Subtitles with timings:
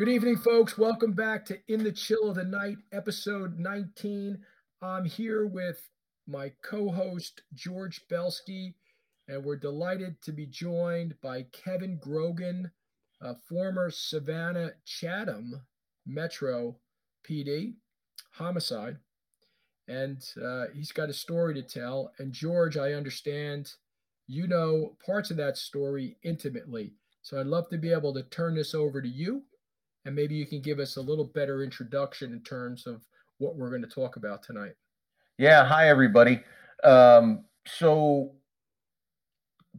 [0.00, 0.78] Good evening, folks.
[0.78, 4.38] Welcome back to In the Chill of the Night, episode 19.
[4.80, 5.90] I'm here with
[6.26, 8.76] my co host, George Belsky,
[9.28, 12.70] and we're delighted to be joined by Kevin Grogan,
[13.20, 15.60] a former Savannah Chatham
[16.06, 16.78] Metro
[17.28, 17.74] PD
[18.30, 18.96] homicide.
[19.86, 22.10] And uh, he's got a story to tell.
[22.18, 23.74] And, George, I understand
[24.26, 26.94] you know parts of that story intimately.
[27.20, 29.42] So I'd love to be able to turn this over to you
[30.04, 33.02] and maybe you can give us a little better introduction in terms of
[33.38, 34.72] what we're going to talk about tonight.
[35.38, 36.40] Yeah, hi everybody.
[36.84, 38.32] Um, so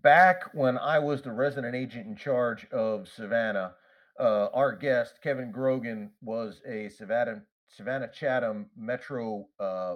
[0.01, 3.73] back when I was the resident agent in charge of Savannah,
[4.19, 9.95] uh, our guest Kevin Grogan was a Savannah Savannah Chatham Metro uh,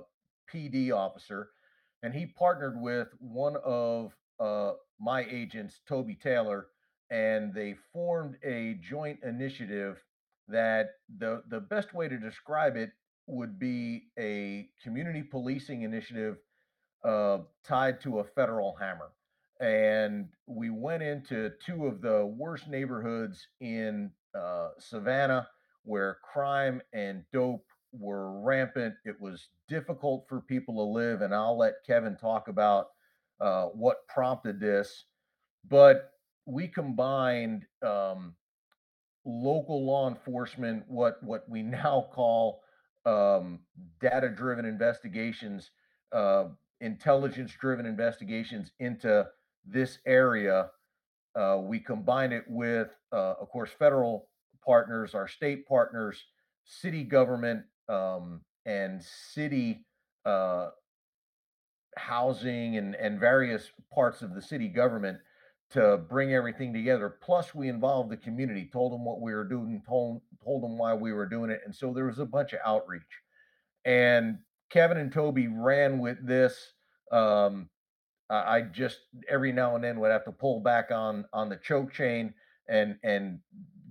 [0.51, 1.49] PD officer,
[2.03, 6.67] and he partnered with one of uh, my agents, Toby Taylor,
[7.09, 10.01] and they formed a joint initiative
[10.47, 12.91] that the the best way to describe it
[13.27, 16.38] would be a community policing initiative
[17.03, 19.11] uh, tied to a federal hammer.
[19.59, 25.47] And we went into two of the worst neighborhoods in uh, Savannah
[25.83, 28.95] where crime and dope were rampant.
[29.05, 31.21] It was difficult for people to live.
[31.21, 32.88] And I'll let Kevin talk about
[33.39, 35.05] uh, what prompted this.
[35.69, 36.11] But
[36.45, 38.35] we combined um,
[39.25, 42.61] local law enforcement, what what we now call
[43.05, 43.59] um,
[43.99, 45.71] data-driven investigations,
[46.11, 46.45] uh,
[46.81, 49.25] intelligence-driven investigations into
[49.65, 50.69] this area.
[51.35, 54.29] Uh, we combine it with, uh, of course, federal
[54.65, 56.23] partners, our state partners,
[56.63, 59.85] city government, um, and city
[60.25, 60.69] uh,
[61.97, 65.19] housing and, and various parts of the city government
[65.71, 67.17] to bring everything together.
[67.21, 70.93] Plus, we involved the community, told them what we were doing, told told them why
[70.93, 73.01] we were doing it, and so there was a bunch of outreach.
[73.83, 74.39] And
[74.69, 76.73] Kevin and Toby ran with this.
[77.11, 77.69] Um,
[78.29, 78.99] I just
[79.29, 82.33] every now and then would have to pull back on on the choke chain
[82.67, 83.39] and and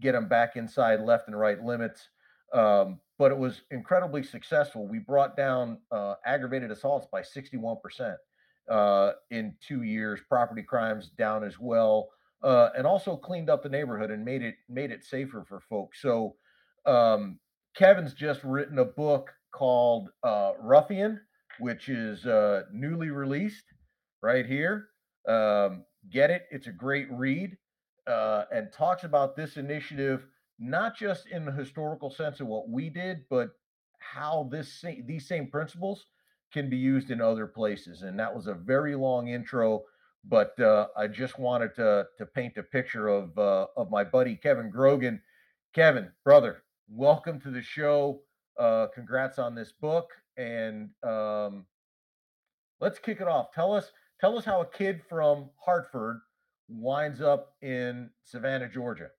[0.01, 2.09] get them back inside left and right limits.
[2.53, 4.89] Um, but it was incredibly successful.
[4.89, 8.17] We brought down uh, aggravated assaults by 61 percent
[8.71, 10.21] uh, in two years.
[10.29, 12.09] Property crimes down as well,
[12.43, 16.01] uh, and also cleaned up the neighborhood and made it made it safer for folks.
[16.01, 16.37] So
[16.87, 17.39] um,
[17.77, 21.21] Kevin's just written a book called uh, Ruffian,
[21.59, 23.65] which is uh, newly released
[24.23, 24.89] right here.
[25.29, 26.47] Um, get it?
[26.51, 27.57] It's a great read
[28.07, 30.27] uh, and talks about this initiative
[30.59, 33.51] not just in the historical sense of what we did, but
[33.99, 36.05] how this these same principles
[36.55, 38.03] can be used in other places.
[38.03, 39.83] And that was a very long intro,
[40.25, 44.37] but uh, I just wanted to to paint a picture of uh, of my buddy
[44.37, 45.21] Kevin Grogan.
[45.75, 48.21] Kevin, brother, welcome to the show.
[48.57, 51.67] Uh, congrats on this book, and um,
[52.81, 53.51] let's kick it off.
[53.53, 53.91] Tell us
[54.21, 56.21] tell us how a kid from Hartford
[56.69, 59.11] winds up in Savannah, Georgia.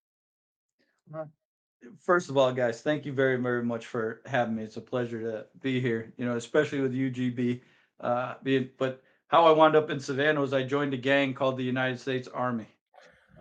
[1.99, 4.63] First of all, guys, thank you very, very much for having me.
[4.63, 7.61] It's a pleasure to be here, you know, especially with UGB.
[7.99, 11.57] Uh, being, but how I wound up in Savannah was I joined a gang called
[11.57, 12.67] the United States Army.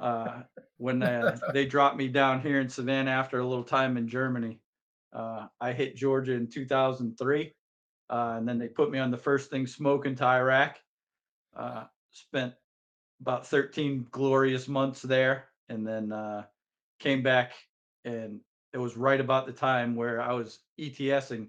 [0.01, 0.43] Uh,
[0.79, 4.61] when uh, they dropped me down here in Savannah after a little time in Germany,
[5.13, 7.53] uh, I hit Georgia in 2003.
[8.11, 10.79] Uh, and then they put me on the first thing smoking to Iraq.
[11.57, 12.53] Uh, spent
[13.21, 16.13] about 13 glorious months there and then
[16.99, 17.53] came back
[18.05, 18.41] and
[18.73, 21.49] it was right about the time where I was ETSing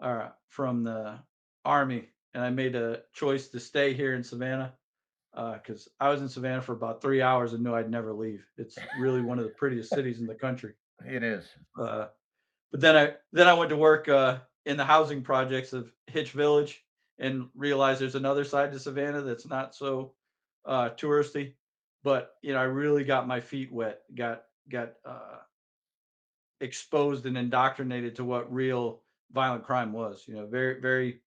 [0.00, 1.18] uh, from the
[1.64, 4.74] army, and I made a choice to stay here in Savannah
[5.34, 8.44] because uh, I was in Savannah for about three hours and knew I'd never leave.
[8.56, 10.74] It's really one of the prettiest cities in the country.
[11.06, 11.46] It is.
[11.78, 12.06] Uh,
[12.70, 16.32] but then I then I went to work uh, in the housing projects of Hitch
[16.32, 16.84] Village
[17.18, 20.12] and realized there's another side to Savannah that's not so
[20.66, 21.54] uh, touristy.
[22.04, 24.02] But you know, I really got my feet wet.
[24.14, 25.38] Got got uh,
[26.60, 29.00] exposed and indoctrinated to what real
[29.32, 30.24] violent crime was.
[30.26, 31.20] You know, very, very,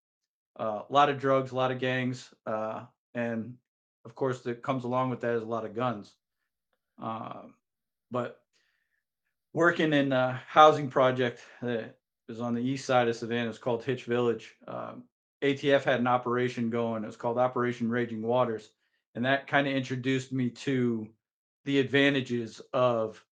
[0.58, 2.84] a uh, lot of drugs, a lot of gangs, uh,
[3.14, 3.56] and
[4.06, 6.14] of course, that comes along with that is a lot of guns.
[7.02, 7.44] Uh,
[8.10, 8.42] but
[9.54, 13.84] working in a housing project that is on the east side of Savannah, it's called
[13.84, 14.56] Hitch Village.
[14.68, 15.04] Um,
[15.42, 17.04] ATF had an operation going.
[17.04, 18.72] It was called Operation Raging Waters,
[19.16, 21.08] and that kind of introduced me to
[21.66, 23.24] the advantages of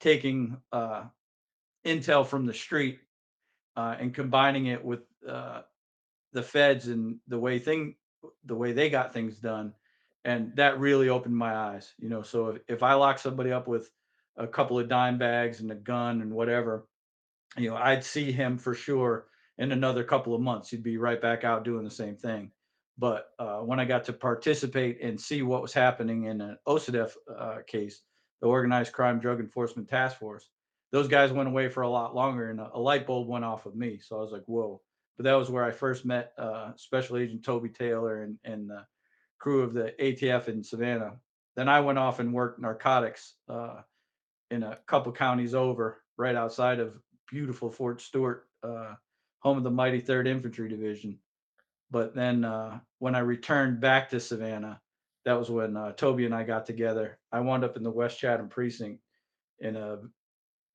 [0.00, 1.04] taking uh,
[1.86, 3.00] intel from the street
[3.76, 5.62] uh, and combining it with uh,
[6.32, 7.94] the feds and the way thing
[8.44, 9.72] the way they got things done
[10.24, 13.66] and that really opened my eyes you know so if, if i lock somebody up
[13.66, 13.90] with
[14.36, 16.86] a couple of dime bags and a gun and whatever,
[17.56, 19.26] you know, I'd see him for sure
[19.58, 20.70] in another couple of months.
[20.70, 22.50] He'd be right back out doing the same thing.
[22.98, 27.12] But uh, when I got to participate and see what was happening in an OCDETF
[27.38, 28.02] uh, case,
[28.40, 30.48] the Organized Crime Drug Enforcement Task Force,
[30.92, 33.74] those guys went away for a lot longer and a, light bulb went off of
[33.74, 33.98] me.
[33.98, 34.80] So I was like, whoa.
[35.16, 38.84] But that was where I first met uh, Special Agent Toby Taylor and, and the
[39.38, 41.14] crew of the ATF in Savannah.
[41.56, 43.80] Then I went off and worked narcotics uh,
[44.50, 46.94] in a couple counties over, right outside of
[47.30, 48.94] beautiful Fort Stewart, uh,
[49.40, 51.18] home of the mighty Third Infantry Division.
[51.90, 54.80] But then uh, when I returned back to Savannah,
[55.24, 57.18] that was when uh, Toby and I got together.
[57.30, 59.00] I wound up in the West Chatham precinct
[59.60, 59.98] in a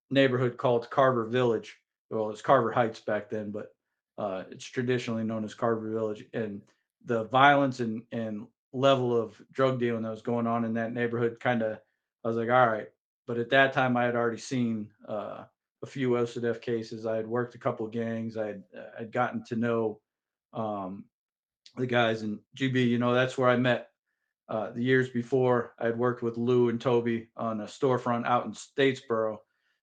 [0.09, 1.77] neighborhood called Carver Village.
[2.09, 3.73] Well, it's Carver Heights back then, but
[4.17, 6.25] uh, it's traditionally known as Carver Village.
[6.33, 6.61] And
[7.05, 11.39] the violence and, and level of drug dealing that was going on in that neighborhood
[11.39, 11.79] kind of,
[12.23, 12.87] I was like, all right.
[13.27, 15.43] But at that time, I had already seen uh,
[15.83, 17.05] a few OCDETF cases.
[17.05, 18.37] I had worked a couple of gangs.
[18.37, 19.99] I had, uh, I'd gotten to know
[20.53, 21.03] um,
[21.75, 22.87] the guys in GB.
[22.87, 23.89] You know, that's where I met
[24.49, 25.73] uh, the years before.
[25.77, 29.37] I had worked with Lou and Toby on a storefront out in Statesboro.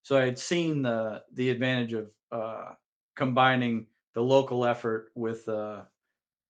[0.04, 2.72] So I had seen the the advantage of uh,
[3.16, 5.82] combining the local effort with uh,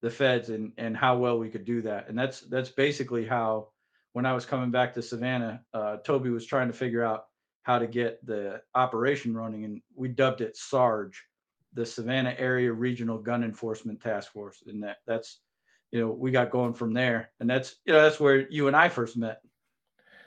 [0.03, 2.09] the feds and and how well we could do that.
[2.09, 3.69] And that's that's basically how
[4.13, 7.27] when I was coming back to Savannah, uh, Toby was trying to figure out
[7.63, 11.23] how to get the operation running, and we dubbed it SARGE,
[11.73, 14.65] the Savannah Area Regional Gun Enforcement Task Force.
[14.67, 15.41] And that that's
[15.93, 18.75] you know we got going from there, and that's you know that's where you and
[18.75, 19.41] I first met.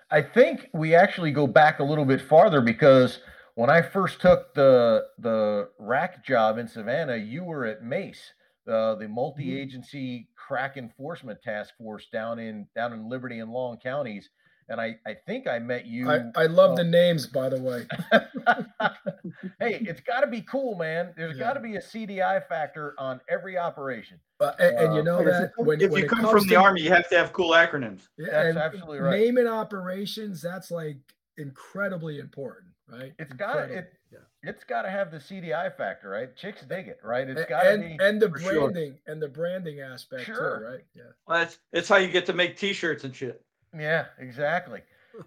[0.09, 3.19] I think we actually go back a little bit farther because
[3.55, 8.31] when I first took the the RAC job in Savannah, you were at Mace,
[8.67, 14.29] uh, the multi-agency crack enforcement task force down in down in Liberty and Long counties.
[14.69, 16.09] And I, I think I met you.
[16.09, 17.85] I, I love uh, the names, by the way.
[19.59, 21.13] hey, it's got to be cool, man.
[21.15, 21.43] There's yeah.
[21.43, 24.19] got to be a CDI factor on every operation.
[24.39, 26.81] Uh, and, and, you know that when, if when you come from the to, army,
[26.81, 28.07] you have to have cool acronyms.
[28.17, 29.19] Yeah, that's absolutely right.
[29.19, 30.97] Naming operations, that's like
[31.37, 33.13] incredibly important, right?
[33.17, 33.93] It's got it.
[34.11, 34.19] Yeah.
[34.43, 36.35] It's got to have the CDI factor, right?
[36.35, 37.27] Chicks dig it, right?
[37.27, 39.13] It's got to be and the branding sure.
[39.13, 40.59] and the branding aspect sure.
[40.59, 40.83] too, right?
[40.95, 41.03] Yeah.
[41.27, 43.43] Well, that's it's how you get to make T-shirts and shit.
[43.77, 44.81] Yeah, exactly.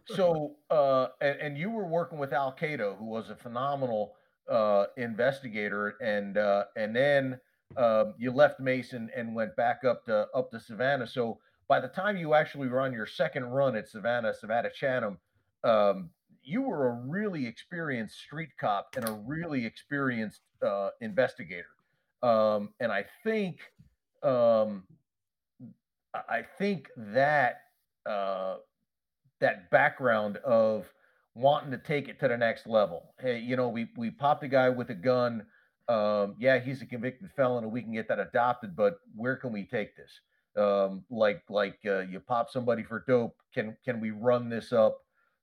[0.05, 4.15] So, uh, and, and you were working with Al Qaeda, who was a phenomenal
[4.49, 7.41] uh, investigator, and uh, and then
[7.77, 11.07] um, you left Mason and went back up to up to Savannah.
[11.07, 11.39] So
[11.69, 15.19] by the time you actually were on your second run at Savannah, Savannah Chatham,
[15.65, 16.11] um,
[16.43, 21.69] you were a really experienced street cop and a really experienced uh, investigator.
[22.23, 23.61] Um, and I think,
[24.23, 24.85] um,
[26.13, 27.63] I think that
[28.07, 28.57] uh,
[29.41, 30.87] that background of
[31.35, 33.15] wanting to take it to the next level.
[33.19, 35.47] Hey, you know, we we popped a guy with a gun.
[35.89, 38.77] Um, yeah, he's a convicted felon, and we can get that adopted.
[38.77, 40.11] But where can we take this?
[40.57, 43.37] Um, like like uh, you pop somebody for dope.
[43.55, 44.99] Can can we run this up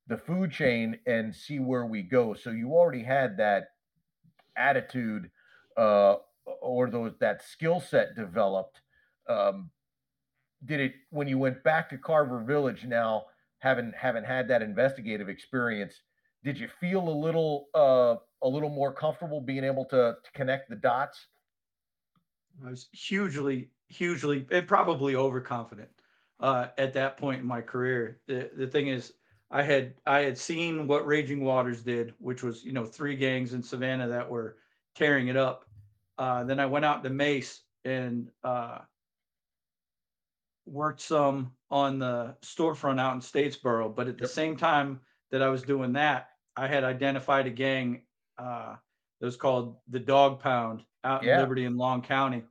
[0.07, 2.33] the food chain and see where we go?
[2.33, 3.69] So you already had that
[4.55, 5.29] attitude
[5.75, 6.15] uh,
[6.61, 8.81] or those that skill set developed.
[9.29, 9.69] Um,
[10.65, 13.25] did it when you went back to Carver Village now?
[13.59, 16.01] Having having had that investigative experience,
[16.43, 20.69] did you feel a little uh, a little more comfortable being able to, to connect
[20.69, 21.27] the dots?
[22.65, 25.89] I was hugely, hugely, and probably overconfident
[26.39, 28.19] uh, at that point in my career.
[28.27, 29.13] The the thing is,
[29.51, 33.53] I had I had seen what Raging Waters did, which was you know three gangs
[33.53, 34.57] in Savannah that were
[34.95, 35.65] tearing it up.
[36.17, 38.79] Uh, then I went out to Mace and uh,
[40.67, 44.99] worked some on the storefront out in Statesboro, but at the same time
[45.31, 48.01] that I was doing that, I had identified a gang
[48.37, 48.75] uh,
[49.19, 51.35] that was called the Dog Pound out yeah.
[51.35, 52.43] in Liberty and Long County,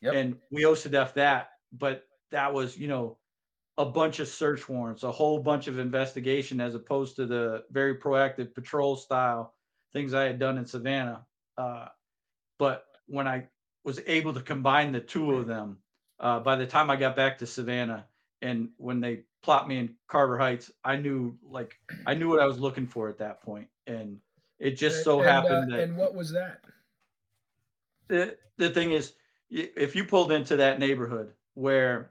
[0.00, 0.14] yep.
[0.14, 1.50] and we OCDETF that.
[1.72, 3.18] But that was, you know,
[3.76, 7.96] a bunch of search warrants, a whole bunch of investigation, as opposed to the very
[7.96, 9.54] proactive patrol style
[9.92, 11.24] things I had done in Savannah.
[11.58, 11.86] Uh,
[12.58, 13.48] but when I
[13.84, 15.78] was able to combine the two of them,
[16.24, 18.06] uh, by the time I got back to Savannah
[18.42, 21.76] and when they plopped me in Carver Heights, I knew like
[22.06, 24.18] I knew what I was looking for at that point, and
[24.58, 25.84] it just so and, happened uh, that.
[25.84, 26.60] And what was that?
[28.08, 29.12] The the thing is,
[29.50, 32.10] if you pulled into that neighborhood where,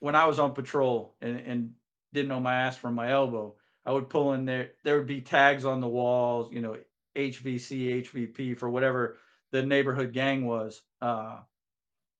[0.00, 1.72] when I was on patrol and and
[2.12, 3.54] didn't know my ass from my elbow,
[3.86, 4.72] I would pull in there.
[4.82, 6.76] There would be tags on the walls, you know,
[7.16, 9.18] HVC, HVP for whatever
[9.52, 10.82] the neighborhood gang was.
[11.00, 11.38] Uh,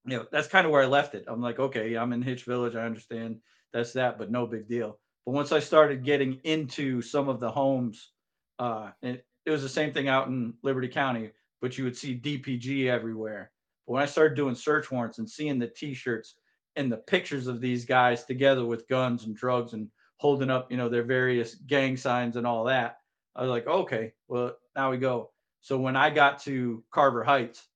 [0.07, 1.25] you know, that's kind of where I left it.
[1.28, 2.75] I'm like, okay, I'm in Hitch Village.
[2.75, 3.40] I understand
[3.73, 4.99] that's that, but no big deal.
[5.26, 8.11] But once I started getting into some of the homes,
[8.59, 11.30] uh, it, it was the same thing out in Liberty County,
[11.61, 13.50] but you would see DPG everywhere.
[13.87, 16.35] But when I started doing search warrants and seeing the T-shirts
[16.76, 20.76] and the pictures of these guys together with guns and drugs and holding up, you
[20.76, 22.99] know, their various gang signs and all that,
[23.37, 25.30] I was like, okay, well, now we go.
[25.61, 27.66] So when I got to Carver Heights,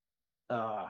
[0.51, 0.87] uh,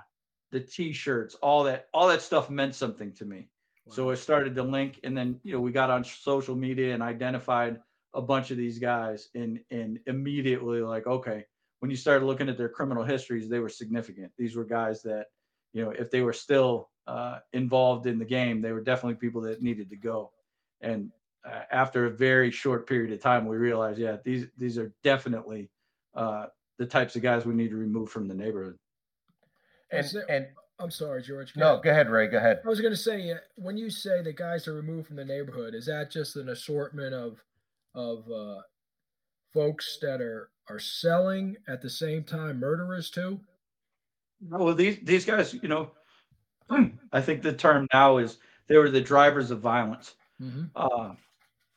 [0.55, 3.49] the T-shirts, all that, all that stuff meant something to me.
[3.91, 7.03] So I started to link, and then you know we got on social media and
[7.03, 7.81] identified
[8.15, 11.45] a bunch of these guys, and and immediately like, okay,
[11.81, 14.33] when you started looking at their criminal histories, they were significant.
[14.39, 15.27] These were guys that,
[15.75, 19.43] you know, if they were still uh, involved in the game, they were definitely people
[19.43, 20.33] that needed to go.
[20.81, 21.11] And
[21.45, 25.69] uh, after a very short period of time, we realized, yeah, these these are definitely
[26.15, 26.47] uh,
[26.79, 28.79] the types of guys we need to remove from the neighborhood.
[29.91, 30.47] And and
[30.79, 31.55] I'm sorry, George.
[31.55, 31.83] Go no, ahead.
[31.85, 32.27] go ahead, Ray.
[32.27, 32.61] Go ahead.
[32.65, 35.25] I was going to say, uh, when you say the guys are removed from the
[35.25, 37.43] neighborhood, is that just an assortment of
[37.95, 38.61] of uh,
[39.53, 43.41] folks that are are selling at the same time murderers too?
[44.49, 45.93] Well, these these guys, you know,
[47.13, 50.15] I think the term now is they were the drivers of violence.
[50.43, 50.65] Mm-hmm.
[50.75, 51.15] Uh,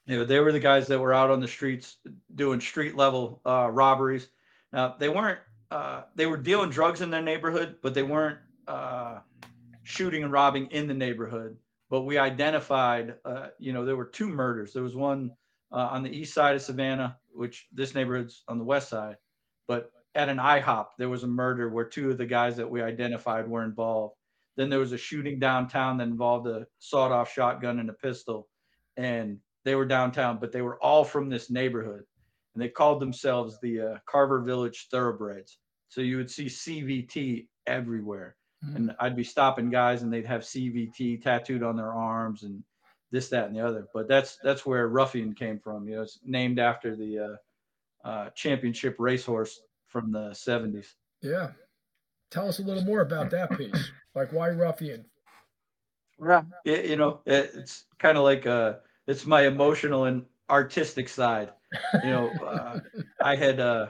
[0.06, 1.98] you know, they were the guys that were out on the streets
[2.36, 4.30] doing street level uh, robberies.
[4.74, 5.40] Now they weren't.
[5.70, 9.20] Uh, they were dealing drugs in their neighborhood, but they weren't uh,
[9.84, 11.58] shooting and robbing in the neighborhood.
[11.90, 14.74] But we identified, uh, you know, there were two murders.
[14.74, 15.32] There was one
[15.72, 19.16] uh, on the east side of Savannah, which this neighborhood's on the west side.
[19.68, 22.82] But at an IHOP, there was a murder where two of the guys that we
[22.82, 24.16] identified were involved.
[24.56, 28.48] Then there was a shooting downtown that involved a sawed off shotgun and a pistol.
[28.98, 32.04] And they were downtown, but they were all from this neighborhood.
[32.58, 35.60] And they called themselves the uh, Carver Village Thoroughbreds.
[35.90, 38.36] So you would see CVT everywhere.
[38.66, 38.76] Mm-hmm.
[38.76, 42.64] And I'd be stopping guys and they'd have CVT tattooed on their arms and
[43.12, 43.86] this, that, and the other.
[43.94, 45.88] But that's that's where Ruffian came from.
[45.88, 50.88] You know, it's named after the uh, uh, championship racehorse from the 70s.
[51.22, 51.52] Yeah.
[52.32, 53.92] Tell us a little more about that piece.
[54.16, 55.06] like why Ruffian?
[56.20, 61.10] Yeah, it, you know, it, it's kind of like uh it's my emotional and artistic
[61.10, 61.54] side.
[62.02, 62.80] You know, uh,
[63.22, 63.88] I had uh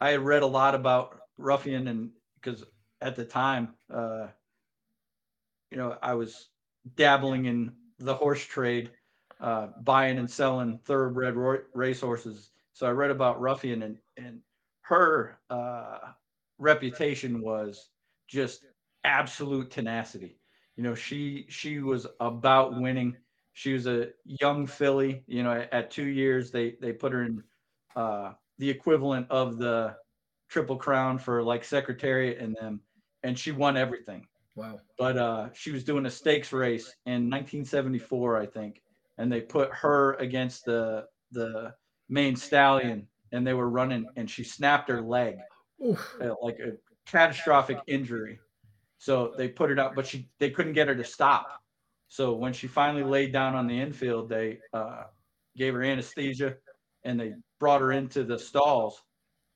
[0.00, 2.64] I had read a lot about Ruffian and because
[3.00, 4.28] at the time, uh,
[5.70, 6.48] you know, I was
[6.96, 8.90] dabbling in the horse trade,
[9.40, 12.50] uh, buying and selling thoroughbred ro- racehorses.
[12.72, 14.40] So I read about Ruffian, and and
[14.82, 15.98] her uh,
[16.58, 17.90] reputation was
[18.28, 18.66] just
[19.04, 20.38] absolute tenacity.
[20.76, 23.16] You know, she she was about winning.
[23.54, 25.24] She was a young filly.
[25.26, 27.42] You know, at, at two years, they they put her in
[27.96, 29.94] uh, the equivalent of the
[30.48, 32.80] triple crown for like secretariat and them
[33.22, 34.26] and she won everything.
[34.54, 34.80] Wow.
[34.98, 38.82] But uh, she was doing a stakes race in 1974, I think,
[39.18, 41.74] and they put her against the the
[42.10, 45.38] main stallion, and they were running, and she snapped her leg,
[45.82, 46.72] uh, like a
[47.06, 48.38] catastrophic injury.
[48.98, 51.61] So they put it out, but she they couldn't get her to stop.
[52.12, 55.04] So when she finally laid down on the infield, they uh,
[55.56, 56.56] gave her anesthesia,
[57.04, 59.02] and they brought her into the stalls.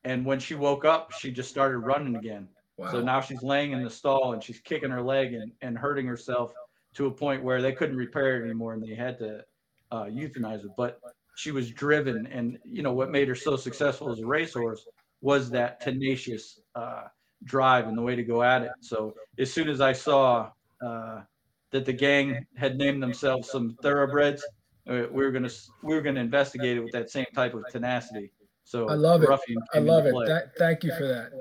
[0.05, 2.93] And when she woke up, she just started running again Wow.
[2.93, 6.07] So now she's laying in the stall and she's kicking her leg and, and hurting
[6.07, 6.53] herself
[6.95, 9.45] to a point where they couldn't repair it anymore and they had to
[9.91, 10.69] uh, euthanize her.
[10.77, 11.01] But
[11.37, 14.87] she was driven, and you know what made her so successful as a racehorse
[15.21, 17.05] was that tenacious uh,
[17.45, 18.71] drive and the way to go at it.
[18.81, 20.51] So as soon as I saw
[20.85, 21.23] uh,
[21.73, 24.45] that the gang had named themselves some thoroughbreds,
[24.89, 25.51] uh, we were gonna
[25.83, 28.31] we were gonna investigate it with that same type of tenacity.
[28.65, 29.29] So I love it.
[29.75, 30.15] I love it.
[30.27, 31.33] That, thank you for that.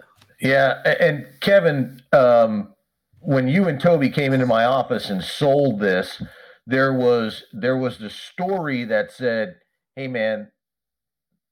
[0.42, 2.74] Yeah, and Kevin, um,
[3.20, 6.22] when you and Toby came into my office and sold this,
[6.68, 9.56] there was there was the story that said,
[9.96, 10.52] "Hey, man,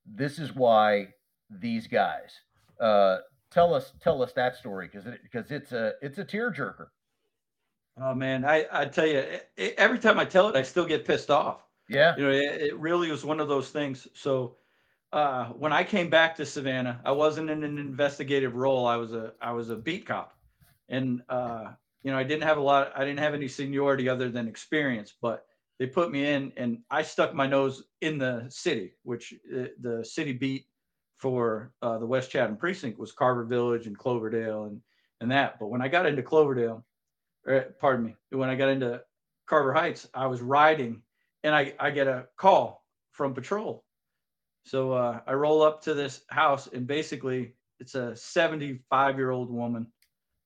[0.05, 1.09] this is why
[1.49, 2.41] these guys."
[2.79, 3.19] Uh,
[3.51, 6.87] tell us tell us that story because it, because it's a it's a tearjerker.
[7.99, 11.05] Oh man, I I tell you, it, every time I tell it, I still get
[11.05, 11.63] pissed off.
[11.89, 14.07] Yeah, you know, it, it really was one of those things.
[14.13, 14.57] So
[15.11, 18.87] uh, when I came back to Savannah, I wasn't in an investigative role.
[18.87, 20.35] I was a I was a beat cop,
[20.89, 22.91] and uh, you know I didn't have a lot.
[22.95, 25.45] I didn't have any seniority other than experience, but
[25.77, 30.03] they put me in, and I stuck my nose in the city, which uh, the
[30.03, 30.65] city beat
[31.17, 34.81] for uh, the West Chatham precinct was Carver Village and Cloverdale and
[35.21, 35.59] and that.
[35.59, 36.83] But when I got into Cloverdale, er,
[37.79, 39.01] pardon me, when I got into
[39.47, 41.01] Carver Heights, I was riding,
[41.43, 43.83] and I I get a call from patrol
[44.65, 49.51] so uh, I roll up to this house, and basically, it's a 75 year old
[49.51, 49.87] woman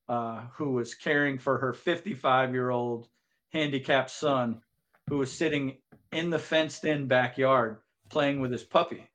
[0.09, 3.07] uh, who was caring for her 55 year old
[3.53, 4.61] handicapped son,
[5.09, 5.77] who was sitting
[6.11, 7.77] in the fenced in backyard
[8.09, 9.07] playing with his puppy.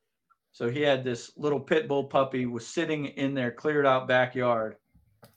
[0.53, 4.77] So he had this little pit bull puppy was sitting in their cleared out backyard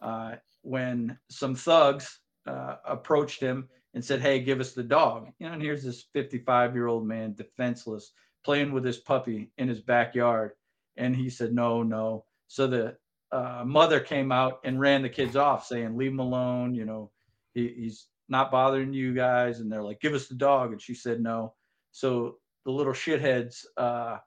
[0.02, 5.48] uh, when some thugs uh, approached him and said, "Hey, give us the dog." You
[5.48, 8.12] know, and here's this 55 year old man, defenseless,
[8.44, 10.52] playing with his puppy in his backyard,
[10.98, 12.98] and he said, "No, no." So the
[13.32, 17.12] uh, mother came out and ran the kids off, saying, "Leave him alone." You know,
[17.54, 19.60] he, he's not bothering you guys.
[19.60, 21.54] And they're like, "Give us the dog," and she said, "No."
[21.92, 24.18] So the little shitheads uh,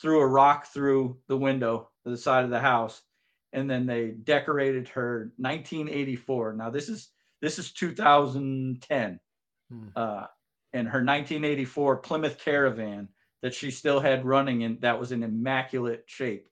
[0.00, 3.00] threw a rock through the window to the side of the house,
[3.52, 6.54] and then they decorated her 1984.
[6.54, 7.10] Now this is
[7.40, 9.20] this is 2010,
[9.70, 9.86] hmm.
[9.96, 10.26] uh,
[10.72, 13.08] and her 1984 Plymouth Caravan
[13.42, 16.48] that she still had running and that was in immaculate shape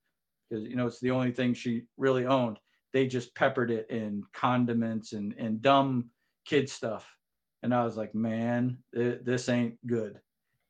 [0.49, 2.59] because you know it's the only thing she really owned.
[2.93, 6.11] They just peppered it in condiments and and dumb
[6.45, 7.17] kid stuff,
[7.62, 10.21] and I was like, man, this ain't good.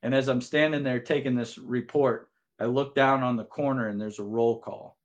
[0.02, 2.28] And as I'm standing there taking this report,
[2.60, 4.96] I look down on the corner and there's a roll call.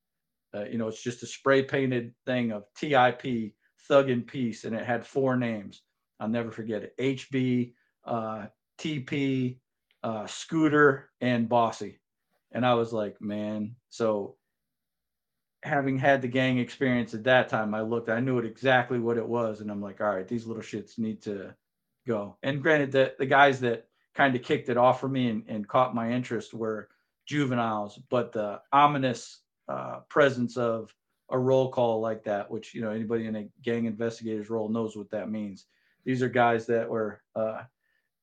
[0.56, 3.54] Uh, you know, it's just a spray painted thing of TIP,
[3.88, 5.82] Thug in Peace, and it had four names.
[6.20, 7.74] I'll never forget it HB,
[8.06, 8.48] uh,
[8.80, 9.58] TP,
[10.04, 12.00] uh, Scooter, and Bossy.
[12.52, 14.36] And I was like, man, so
[15.64, 19.18] having had the gang experience at that time, I looked, I knew it exactly what
[19.18, 19.62] it was.
[19.62, 21.54] And I'm like, all right, these little shits need to
[22.08, 22.38] go.
[22.44, 25.68] And granted, that the guys that kind of kicked it off for me and, and
[25.68, 26.90] caught my interest were
[27.28, 30.94] juveniles, but the ominous uh, presence of
[31.30, 34.96] a roll call like that, which you know anybody in a gang investigator's role knows
[34.96, 35.66] what that means.
[36.06, 37.64] These are guys that were uh,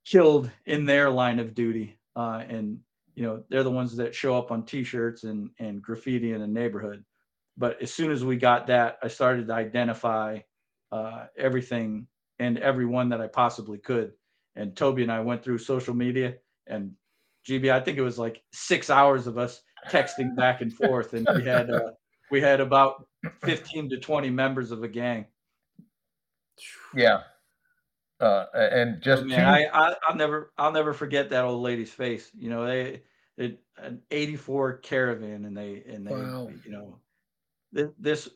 [0.04, 2.78] killed in their line of duty, uh, and
[3.14, 6.46] you know they're the ones that show up on T-shirts and and graffiti in a
[6.46, 7.04] neighborhood.
[7.56, 10.40] But as soon as we got that, I started to identify
[10.90, 12.06] uh, everything
[12.40, 14.12] and everyone that I possibly could
[14.56, 16.34] and Toby and I went through social media
[16.67, 16.93] and
[17.49, 21.28] GB, I think it was like six hours of us texting back and forth, and
[21.34, 21.90] we had uh,
[22.34, 23.06] we had about
[23.44, 25.26] fifteen to twenty members of a gang.
[26.92, 27.20] Yeah,
[28.18, 32.32] uh, and just I, I I'll never I'll never forget that old lady's face.
[32.36, 33.02] You know, they
[33.36, 36.50] it an '84 Caravan, and they and they wow.
[36.64, 36.99] you know
[37.73, 38.28] this, this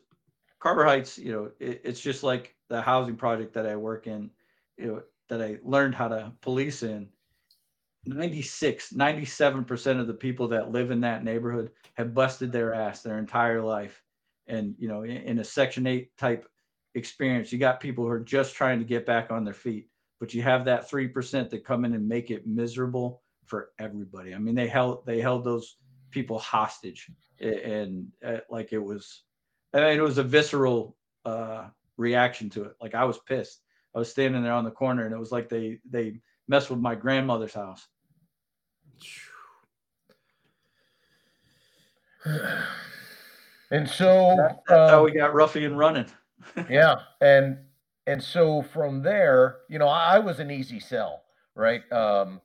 [0.59, 1.17] Carver Heights.
[1.17, 4.29] You know, it, it's just like the housing project that I work in.
[4.77, 7.09] You know, that I learned how to police in,
[8.09, 13.17] 96, 97% of the people that live in that neighborhood have busted their ass their
[13.17, 14.01] entire life.
[14.47, 16.47] And, you know, in, in a Section 8 type
[16.95, 19.87] experience, you got people who are just trying to get back on their feet,
[20.19, 24.33] but you have that 3% that come in and make it miserable for everybody.
[24.33, 25.77] I mean, they held, they held those
[26.11, 29.23] people hostage and, uh, like it was,
[29.73, 31.67] I mean, it was a visceral uh,
[31.97, 32.75] reaction to it.
[32.81, 33.61] Like I was pissed
[33.95, 36.79] I was standing there on the corner, and it was like they they messed with
[36.79, 37.87] my grandmother's house.
[43.71, 46.07] And so that, that's how we got Ruffian running.
[46.71, 47.59] yeah, and
[48.07, 51.21] and so from there, you know, I, I was an easy sell,
[51.53, 51.83] right?
[51.91, 52.41] Um,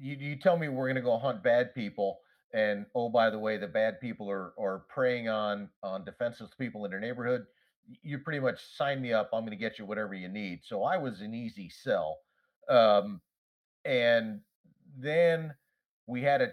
[0.00, 2.20] you, you tell me we're going to go hunt bad people,
[2.54, 6.86] and oh by the way, the bad people are are preying on on defenseless people
[6.86, 7.44] in their neighborhood
[8.02, 9.30] you pretty much sign me up.
[9.32, 10.60] I'm going to get you whatever you need.
[10.64, 12.18] So I was an easy sell.
[12.68, 13.20] Um,
[13.84, 14.40] and
[14.96, 15.54] then
[16.06, 16.52] we had to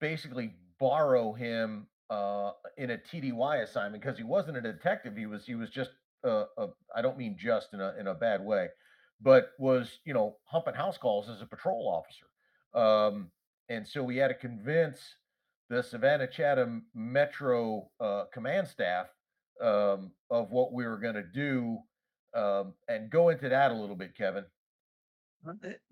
[0.00, 5.16] basically borrow him uh, in a TDY assignment because he wasn't a detective.
[5.16, 5.90] He was he was just
[6.26, 8.68] uh, a, I don't mean just in a in a bad way,
[9.20, 12.26] but was you know humping house calls as a patrol officer.
[12.74, 13.30] Um,
[13.68, 15.00] and so we had to convince
[15.68, 19.06] the Savannah Chatham Metro uh, command staff
[19.62, 21.78] um, of what we were going to do
[22.34, 24.44] um, and go into that a little bit, Kevin.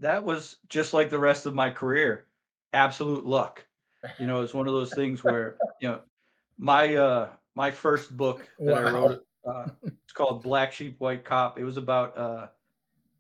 [0.01, 2.27] That was just like the rest of my career,
[2.73, 3.65] absolute luck.
[4.19, 6.01] You know, it's one of those things where you know
[6.59, 8.89] my uh my first book that wow.
[8.89, 11.59] I wrote uh, it's called Black Sheep White Cop.
[11.59, 12.47] It was about uh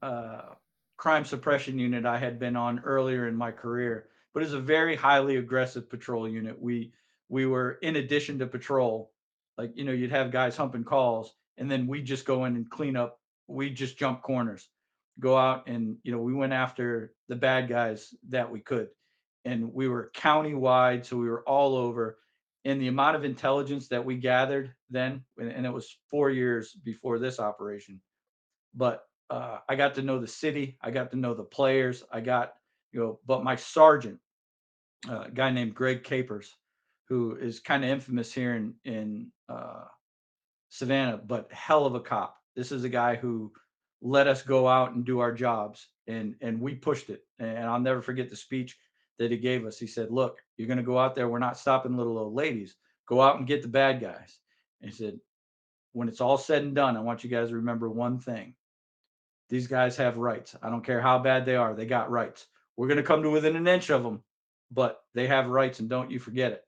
[0.02, 0.42] uh
[0.96, 4.96] crime suppression unit I had been on earlier in my career, but it's a very
[4.96, 6.60] highly aggressive patrol unit.
[6.60, 6.92] We
[7.28, 9.12] we were in addition to patrol,
[9.58, 12.70] like you know you'd have guys humping calls and then we just go in and
[12.70, 14.68] clean up we just jump corners
[15.20, 18.88] go out and you know we went after the bad guys that we could
[19.44, 22.18] and we were county wide so we were all over
[22.64, 27.18] and the amount of intelligence that we gathered then and it was four years before
[27.18, 28.00] this operation
[28.74, 32.20] but uh, i got to know the city i got to know the players i
[32.20, 32.54] got
[32.92, 34.18] you know but my sergeant
[35.08, 36.54] uh, a guy named greg capers
[37.08, 39.84] who is kind of infamous here in in uh,
[40.70, 42.36] Savannah, but hell of a cop.
[42.54, 43.52] This is a guy who
[44.02, 47.80] let us go out and do our jobs and and we pushed it and i'll
[47.80, 48.76] never forget the speech
[49.18, 49.78] that he gave us.
[49.78, 52.76] He said look you're going to go out there we're not stopping little old ladies.
[53.06, 54.38] Go out and get the bad guys.
[54.80, 55.18] And he said
[55.92, 58.54] when it's all said and done i want you guys to remember one thing.
[59.48, 60.56] These guys have rights.
[60.60, 62.46] I don't care how bad they are they got rights.
[62.76, 64.22] We're going to come to within an inch of them
[64.72, 66.62] but they have rights and don't you forget it.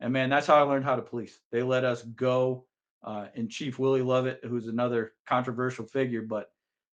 [0.00, 1.38] And man that's how i learned how to police.
[1.50, 2.66] They let us go
[3.04, 6.52] uh, and chief willie lovett who's another controversial figure but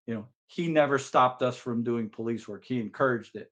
[0.09, 2.65] you know, he never stopped us from doing police work.
[2.65, 3.51] He encouraged it.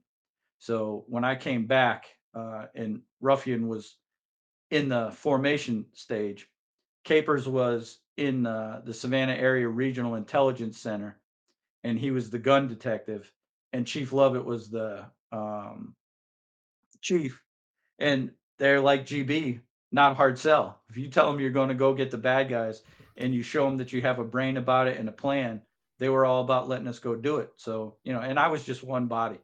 [0.58, 3.96] So when I came back uh, and Ruffian was
[4.72, 6.48] in the formation stage,
[7.04, 11.20] Capers was in uh, the Savannah Area Regional Intelligence Center,
[11.84, 13.32] and he was the gun detective,
[13.72, 15.93] and Chief Lovett was the um,
[17.02, 17.39] chief.
[18.00, 19.60] And they're like GB,
[19.91, 20.80] not hard sell.
[20.89, 22.82] If you tell them you're going to go get the bad guys,
[23.15, 25.62] and you show them that you have a brain about it and a plan,
[26.00, 27.52] they were all about letting us go do it.
[27.58, 29.40] So, you know, and I was just one body.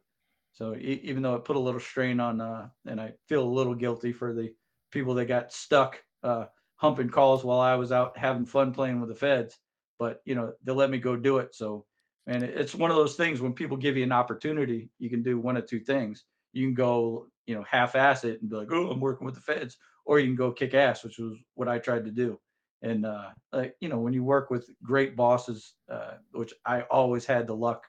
[0.52, 3.48] So e- even though it put a little strain on, uh, and I feel a
[3.48, 4.54] little guilty for the
[4.90, 9.08] people that got stuck uh, humping calls while I was out having fun playing with
[9.08, 9.58] the feds,
[9.98, 11.54] but you know, they let me go do it.
[11.54, 11.86] So,
[12.26, 15.38] and it's one of those things when people give you an opportunity, you can do
[15.38, 16.24] one of two things.
[16.52, 19.40] You can go, you know, half-ass it and be like, "Oh, I'm working with the
[19.40, 22.40] feds," or you can go kick ass, which was what I tried to do
[22.84, 27.24] and uh, like you know when you work with great bosses uh, which i always
[27.24, 27.84] had the luck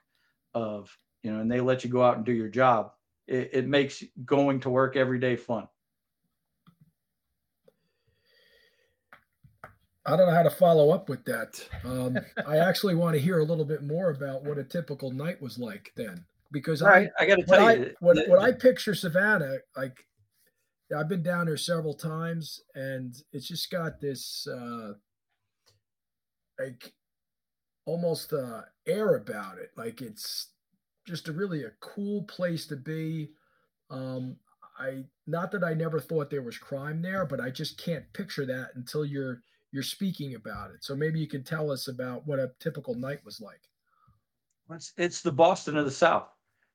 [0.54, 0.90] of
[1.22, 2.92] you know and they let you go out and do your job
[3.28, 5.68] it, it makes going to work every day fun
[10.08, 11.68] I don't know how to follow up with that.
[11.84, 15.42] Um, I actually want to hear a little bit more about what a typical night
[15.42, 17.10] was like then, because right.
[17.18, 20.06] I, I got to tell you, when, when I picture Savannah, like
[20.94, 24.92] I've been down there several times, and it's just got this uh,
[26.58, 26.92] like
[27.86, 29.70] almost uh, air about it.
[29.76, 30.48] Like it's
[31.06, 33.30] just a really a cool place to be.
[33.90, 34.36] Um,
[34.78, 38.46] I not that I never thought there was crime there, but I just can't picture
[38.46, 40.84] that until you're you're speaking about it.
[40.84, 43.60] So maybe you can tell us about what a typical night was like.
[44.70, 46.28] It's, it's the Boston of the South.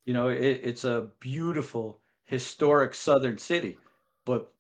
[0.06, 3.78] You know, it, it's a beautiful, historic Southern city
[4.26, 4.54] but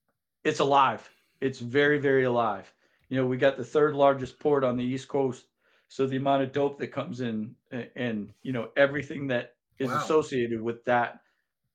[0.43, 1.07] it's alive.
[1.39, 2.71] It's very, very alive.
[3.09, 5.45] You know, we got the third largest port on the East Coast.
[5.87, 9.89] So the amount of dope that comes in and, and you know, everything that is
[9.89, 9.97] wow.
[9.97, 11.19] associated with that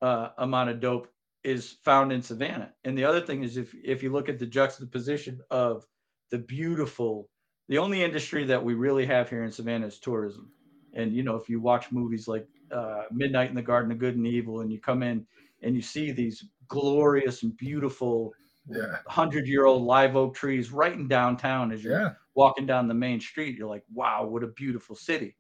[0.01, 1.09] uh, amount of dope
[1.45, 2.73] is found in Savannah.
[2.85, 5.85] And the other thing is if if you look at the juxtaposition of
[6.31, 7.29] the beautiful,
[7.69, 10.51] the only industry that we really have here in Savannah is tourism.
[10.95, 14.17] And you know, if you watch movies like uh, Midnight in the Garden of Good
[14.17, 15.27] and Evil, and you come in
[15.63, 18.33] and you see these glorious and beautiful
[18.69, 18.97] yeah.
[19.07, 22.11] hundred year old live oak trees right in downtown as you're yeah.
[22.35, 23.57] walking down the main street.
[23.57, 25.37] You're like, wow, what a beautiful city.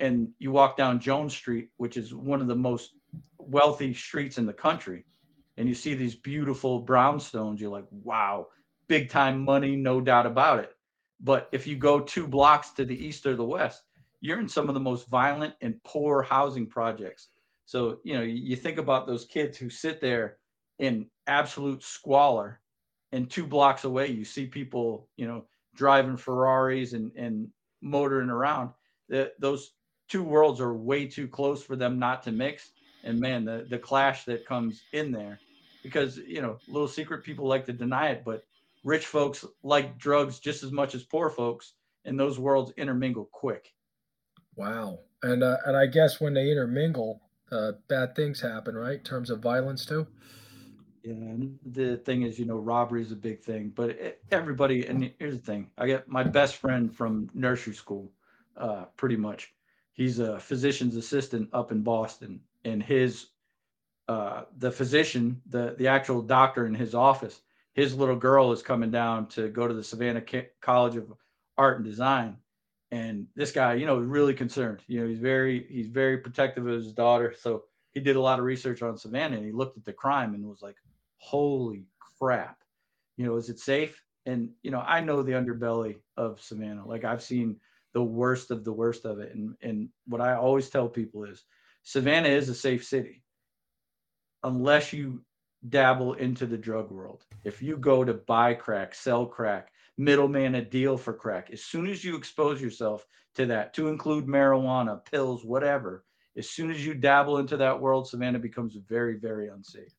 [0.00, 2.90] And you walk down Jones Street, which is one of the most
[3.38, 5.04] wealthy streets in the country,
[5.56, 7.60] and you see these beautiful brownstones.
[7.60, 8.48] You're like, wow,
[8.88, 10.72] big time money, no doubt about it.
[11.20, 13.82] But if you go two blocks to the east or the west,
[14.20, 17.28] you're in some of the most violent and poor housing projects.
[17.64, 20.38] So, you know, you think about those kids who sit there
[20.82, 22.60] in absolute squalor
[23.12, 27.48] and two blocks away you see people you know driving ferraris and and
[27.80, 28.70] motoring around
[29.08, 29.72] the, those
[30.08, 32.72] two worlds are way too close for them not to mix.
[33.04, 35.40] And man the the clash that comes in there
[35.82, 38.44] because you know little secret people like to deny it but
[38.84, 41.72] rich folks like drugs just as much as poor folks
[42.04, 43.72] and those worlds intermingle quick.
[44.54, 45.00] Wow.
[45.24, 48.98] And uh, and i guess when they intermingle uh, bad things happen right?
[48.98, 50.06] In terms of violence too
[51.02, 55.12] yeah, and the thing is, you know, robbery is a big thing, but everybody, and
[55.18, 58.12] here's the thing I get my best friend from nursery school,
[58.56, 59.52] uh, pretty much.
[59.94, 63.26] He's a physician's assistant up in Boston, and his,
[64.08, 67.40] uh, the physician, the, the actual doctor in his office,
[67.74, 70.22] his little girl is coming down to go to the Savannah
[70.60, 71.12] College of
[71.58, 72.36] Art and Design.
[72.92, 74.82] And this guy, you know, is really concerned.
[74.86, 77.34] You know, he's very, he's very protective of his daughter.
[77.40, 80.34] So he did a lot of research on Savannah and he looked at the crime
[80.34, 80.76] and was like,
[81.22, 81.86] holy
[82.18, 82.58] crap.
[83.16, 84.02] You know is it safe?
[84.26, 86.86] And you know i know the underbelly of savannah.
[86.86, 87.56] Like i've seen
[87.94, 89.34] the worst of the worst of it.
[89.34, 91.44] And and what i always tell people is
[91.84, 93.22] savannah is a safe city
[94.42, 95.22] unless you
[95.68, 97.24] dabble into the drug world.
[97.44, 101.86] If you go to buy crack sell crack middleman a deal for crack as soon
[101.86, 106.04] as you expose yourself to that to include marijuana pills whatever
[106.36, 109.94] as soon as you dabble into that world savannah becomes very very unsafe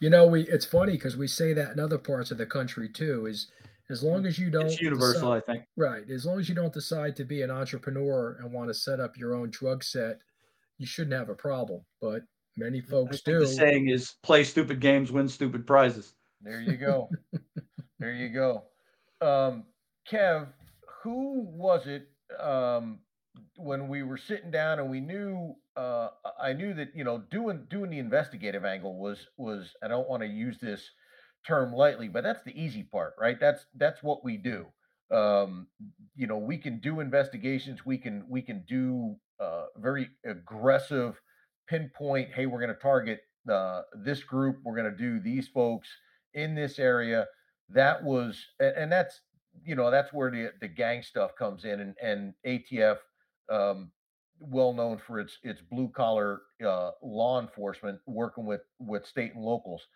[0.00, 2.88] you know, we it's funny because we say that in other parts of the country
[2.88, 3.26] too.
[3.26, 3.48] Is
[3.90, 5.64] As long as you don't it's universal, decide, I think.
[5.76, 6.08] right?
[6.10, 9.16] As long as you don't decide to be an entrepreneur and want to set up
[9.16, 10.18] your own drug set,
[10.78, 11.80] you shouldn't have a problem.
[12.00, 12.22] But
[12.56, 13.40] many folks do.
[13.40, 16.14] The saying is play stupid games, win stupid prizes.
[16.42, 17.08] There you go.
[17.98, 18.64] there you go.
[19.20, 19.64] Um,
[20.10, 20.48] Kev,
[21.02, 22.98] who was it um,
[23.56, 26.08] when we were sitting down and we knew uh,
[26.40, 30.22] I knew that you know doing doing the investigative angle was was I don't want
[30.22, 30.90] to use this
[31.46, 33.38] term lightly, but that's the easy part, right?
[33.38, 34.66] That's that's what we do.
[35.10, 35.68] Um,
[36.16, 37.86] you know, we can do investigations.
[37.86, 41.20] We can we can do uh, very aggressive
[41.68, 42.30] pinpoint.
[42.34, 43.20] Hey, we're going to target
[43.50, 44.58] uh, this group.
[44.64, 45.88] We're going to do these folks
[46.34, 47.26] in this area.
[47.68, 49.20] That was, and, and that's
[49.64, 52.98] you know that's where the the gang stuff comes in, and and ATF,
[53.50, 53.90] um,
[54.38, 59.44] well known for its its blue collar uh, law enforcement working with with state and
[59.44, 59.86] locals.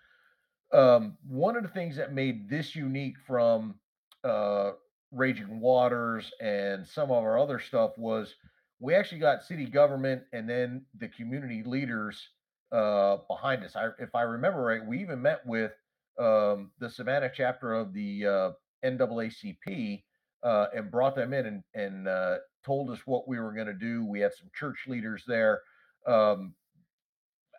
[0.73, 3.75] Um, one of the things that made this unique from
[4.23, 4.73] uh,
[5.13, 8.35] Raging Waters and some of our other stuff was
[8.79, 12.29] we actually got city government and then the community leaders
[12.73, 13.75] uh, behind us.
[13.77, 15.73] I, if I remember right, we even met with
[16.19, 18.51] um, the Savannah chapter of the uh,
[18.85, 20.03] NAACP
[20.43, 23.75] uh, and brought them in and, and uh, told us what we were going to
[23.75, 24.05] do.
[24.05, 25.63] We had some church leaders there.
[26.07, 26.55] Um,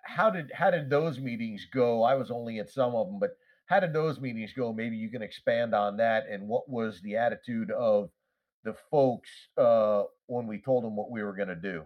[0.04, 2.04] how did how did those meetings go?
[2.04, 4.74] I was only at some of them, but how did those meetings go?
[4.74, 6.26] Maybe you can expand on that.
[6.30, 8.10] And what was the attitude of
[8.64, 11.84] the folks uh, when we told them what we were going to do?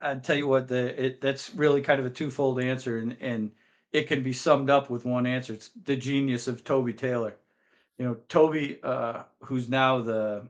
[0.00, 3.52] I tell you what, the it, that's really kind of a twofold answer, and and
[3.92, 5.52] it can be summed up with one answer.
[5.52, 7.36] It's the genius of Toby Taylor.
[7.98, 10.48] You know, Toby, uh, who's now the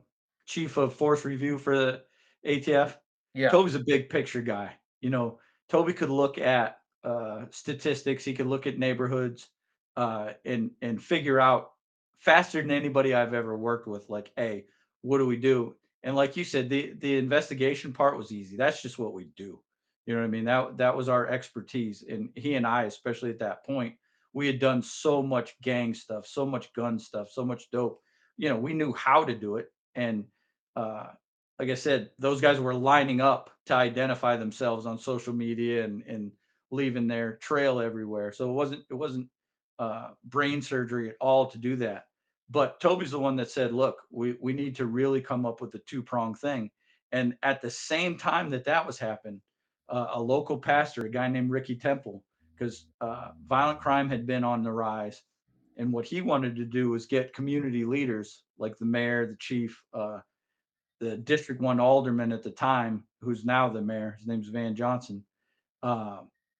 [0.50, 2.02] chief of force review for the
[2.44, 2.96] ATF.
[3.34, 3.50] Yeah.
[3.50, 4.72] Toby's a big picture guy.
[5.00, 8.24] You know, Toby could look at uh, statistics.
[8.24, 9.48] He could look at neighborhoods
[9.96, 11.70] uh, and and figure out
[12.18, 14.10] faster than anybody I've ever worked with.
[14.10, 14.66] Like, hey,
[15.02, 15.76] what do we do?
[16.02, 18.56] And like you said, the the investigation part was easy.
[18.56, 19.60] That's just what we do.
[20.06, 20.44] You know what I mean?
[20.44, 22.04] That that was our expertise.
[22.08, 23.94] And he and I, especially at that point,
[24.32, 28.02] we had done so much gang stuff, so much gun stuff, so much dope.
[28.36, 29.68] You know, we knew how to do it.
[29.94, 30.24] And
[30.76, 31.06] uh,
[31.58, 36.02] like I said, those guys were lining up to identify themselves on social media and
[36.06, 36.32] and
[36.70, 38.32] leaving their trail everywhere.
[38.32, 39.28] So it wasn't it wasn't
[39.78, 42.06] uh, brain surgery at all to do that.
[42.48, 45.74] But Toby's the one that said, "Look, we we need to really come up with
[45.74, 46.70] a two prong thing."
[47.12, 49.40] And at the same time that that was happening,
[49.88, 52.22] uh, a local pastor, a guy named Ricky Temple,
[52.54, 55.22] because uh, violent crime had been on the rise.
[55.76, 59.82] And what he wanted to do was get community leaders like the mayor, the chief,
[59.94, 60.18] uh,
[61.00, 65.24] the District 1 alderman at the time, who's now the mayor, his name's Van Johnson.
[65.82, 66.18] Uh,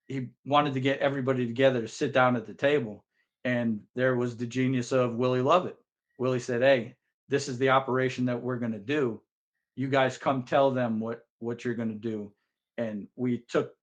[0.08, 3.04] he wanted to get everybody together to sit down at the table.
[3.44, 5.76] And there was the genius of Willie Lovett.
[6.18, 6.96] Willie said, Hey,
[7.28, 9.20] this is the operation that we're going to do.
[9.76, 12.32] You guys come tell them what, what you're going to do
[12.80, 13.74] and we took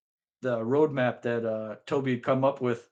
[0.41, 2.89] the roadmap that uh, Toby had come up with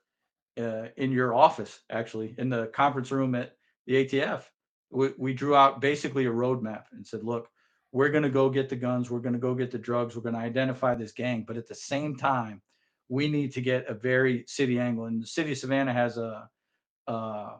[0.58, 4.42] uh, in your office, actually, in the conference room at the ATF.
[4.90, 7.48] We, we drew out basically a roadmap and said, look,
[7.96, 10.20] we're going to go get the guns, we're going to go get the drugs, we're
[10.20, 12.60] going to identify this gang, but at the same time,
[13.08, 15.06] we need to get a very city angle.
[15.06, 16.46] And the city of Savannah has a,
[17.06, 17.52] a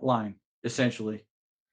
[0.00, 0.34] line
[0.64, 1.24] essentially.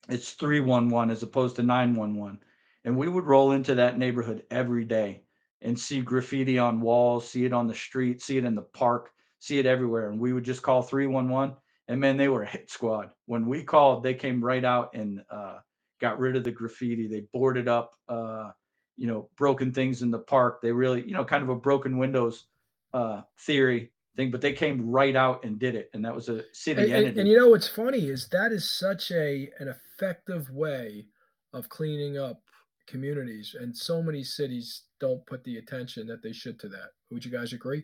[0.10, 2.38] It's 311 as opposed to 911
[2.86, 5.24] and we would roll into that neighborhood every day
[5.64, 9.10] and see graffiti on walls, see it on the street, see it in the park,
[9.40, 10.12] see it everywhere.
[10.12, 11.56] And we would just call 311.
[11.88, 13.10] And man, they were a hit squad.
[13.26, 15.58] When we called, they came right out and uh,
[16.02, 17.08] got rid of the graffiti.
[17.08, 18.52] They boarded up, uh,
[18.98, 20.62] you know, broken things in the park.
[20.62, 22.48] They really, you know, kind of a broken windows
[22.94, 25.90] uh, theory thing, but they came right out and did it.
[25.94, 27.08] And that was a city and, entity.
[27.10, 31.06] And, and you know what's funny is that is such a an effective way
[31.54, 32.42] of cleaning up
[32.88, 36.90] communities, and so many cities don't put the attention that they should to that.
[37.10, 37.84] Would you guys agree?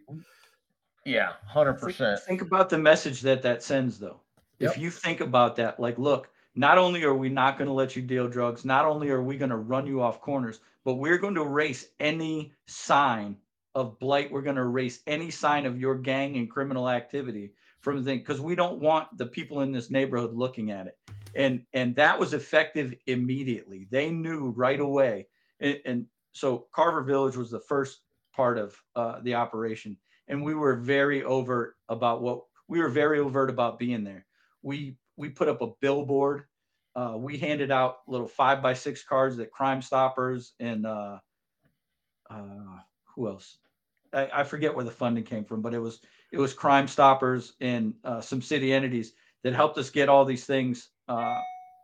[1.05, 2.19] Yeah, hundred percent.
[2.21, 4.19] Think about the message that that sends, though.
[4.59, 4.71] Yep.
[4.71, 7.95] If you think about that, like, look, not only are we not going to let
[7.95, 11.17] you deal drugs, not only are we going to run you off corners, but we're
[11.17, 13.37] going to erase any sign
[13.75, 14.31] of blight.
[14.31, 18.19] We're going to erase any sign of your gang and criminal activity from the thing
[18.19, 20.97] because we don't want the people in this neighborhood looking at it
[21.37, 23.87] and and that was effective immediately.
[23.89, 25.27] They knew right away,
[25.59, 28.01] and, and so Carver Village was the first
[28.33, 33.19] part of uh, the operation, and we were very overt about what we were very
[33.19, 34.25] overt about being there.
[34.63, 36.43] We we put up a billboard.
[36.95, 41.19] Uh, we handed out little five by six cards that Crime Stoppers and uh,
[42.29, 42.79] uh,
[43.15, 43.57] who else?
[44.13, 45.99] I, I, forget where the funding came from, but it was
[46.31, 50.45] it was Crime Stoppers and uh, some city entities that helped us get all these
[50.45, 50.89] things.
[51.07, 51.39] Uh,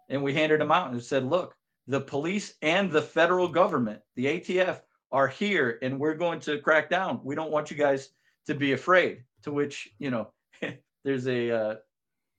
[0.10, 1.56] and we handed them out and said, look,
[1.88, 6.90] the police and the federal government, the ATF, are here and we're going to crack
[6.90, 7.20] down.
[7.24, 8.10] We don't want you guys
[8.48, 9.24] to be afraid.
[9.44, 10.32] To which, you know,
[11.04, 11.76] there's a uh,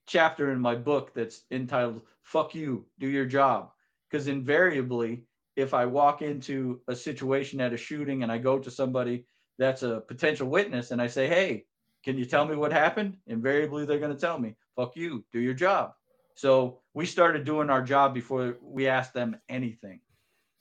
[0.06, 3.70] chapter in my book that's entitled Fuck You, Do Your Job.
[4.10, 5.24] Because invariably,
[5.56, 9.26] if I walk into a situation at a shooting and I go to somebody
[9.58, 11.66] that's a potential witness and I say, Hey,
[12.04, 13.16] can you tell me what happened?
[13.26, 15.94] Invariably, they're going to tell me, Fuck you, do your job.
[16.34, 20.00] So we started doing our job before we asked them anything.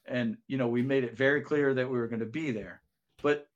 [0.05, 2.81] And, you know, we made it very clear that we were going to be there.
[3.21, 3.47] But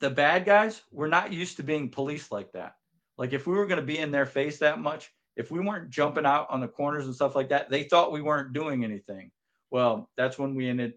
[0.00, 2.76] the bad guys, we're not used to being police like that.
[3.18, 5.90] Like if we were going to be in their face that much, if we weren't
[5.90, 9.30] jumping out on the corners and stuff like that, they thought we weren't doing anything.
[9.70, 10.94] Well, that's when we ended.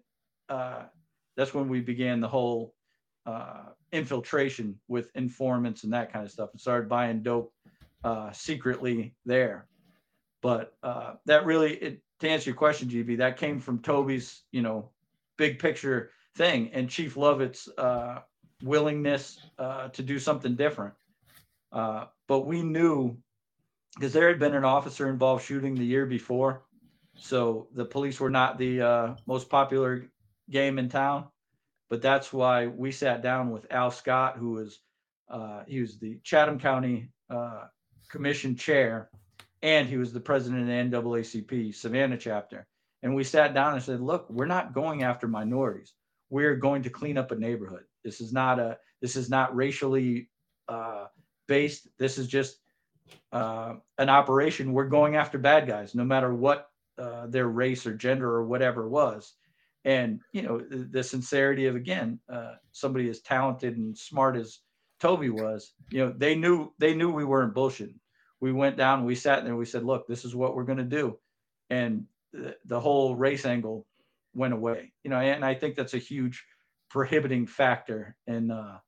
[0.48, 0.84] Uh,
[1.36, 2.74] that's when we began the whole
[3.26, 7.52] uh, infiltration with informants and that kind of stuff, and started buying dope
[8.02, 9.68] uh, secretly there.
[10.42, 14.62] But uh, that really, it, to answer your question, GB, that came from Toby's, you
[14.62, 14.90] know,
[15.36, 18.20] big picture thing, and Chief Lovett's uh,
[18.62, 20.94] willingness uh, to do something different.
[21.72, 23.18] But we knew
[23.94, 26.62] because there had been an officer involved shooting the year before,
[27.16, 30.06] so the police were not the uh, most popular
[30.48, 31.26] game in town.
[31.88, 34.78] But that's why we sat down with Al Scott, who was
[35.28, 37.66] uh, he was the Chatham County uh,
[38.08, 39.10] Commission chair,
[39.62, 42.66] and he was the president of the NAACP Savannah chapter.
[43.02, 45.92] And we sat down and said, "Look, we're not going after minorities.
[46.28, 47.84] We're going to clean up a neighborhood.
[48.04, 50.30] This is not a this is not racially
[50.68, 51.06] uh,
[51.48, 51.88] based.
[51.98, 52.59] This is just
[53.32, 54.72] uh, an operation.
[54.72, 58.88] We're going after bad guys, no matter what uh, their race or gender or whatever
[58.88, 59.34] was."
[59.84, 64.58] And you know the, sincerity of again uh, somebody as talented and smart as
[65.00, 65.72] Toby was.
[65.90, 68.00] You know they knew they knew we weren't bullshitting
[68.40, 70.84] we went down, we sat there, we said, look, this is what we're going to
[70.84, 71.18] do.
[71.68, 73.86] And the, the whole race angle
[74.34, 76.44] went away, you know, and I think that's a huge
[76.88, 78.78] prohibiting factor in uh,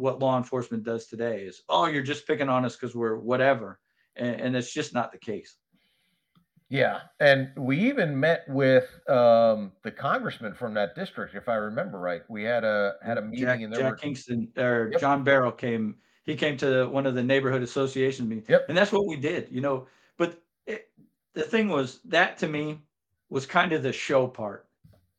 [0.00, 3.78] what law enforcement does today is, oh, you're just picking on us because we're whatever.
[4.16, 5.56] And, and it's just not the case.
[6.68, 11.98] Yeah, and we even met with um, the congressman from that district, if I remember
[11.98, 12.22] right.
[12.28, 13.80] We had a had a meeting Jack, in there.
[13.80, 13.96] Jack were...
[13.96, 15.00] Kingston or yep.
[15.00, 18.48] John Barrow came he came to one of the neighborhood association meetings.
[18.48, 18.66] Yep.
[18.68, 19.88] And that's what we did, you know.
[20.16, 20.90] But it,
[21.34, 22.78] the thing was that to me
[23.30, 24.68] was kind of the show part.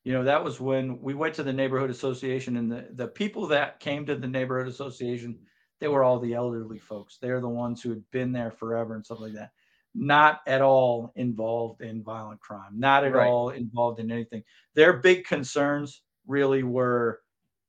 [0.03, 3.47] You know, that was when we went to the neighborhood association and the, the people
[3.47, 5.37] that came to the neighborhood association,
[5.79, 7.17] they were all the elderly folks.
[7.21, 9.51] They're the ones who had been there forever and stuff like that.
[9.93, 13.27] Not at all involved in violent crime, not at right.
[13.27, 14.43] all involved in anything.
[14.73, 17.21] Their big concerns really were,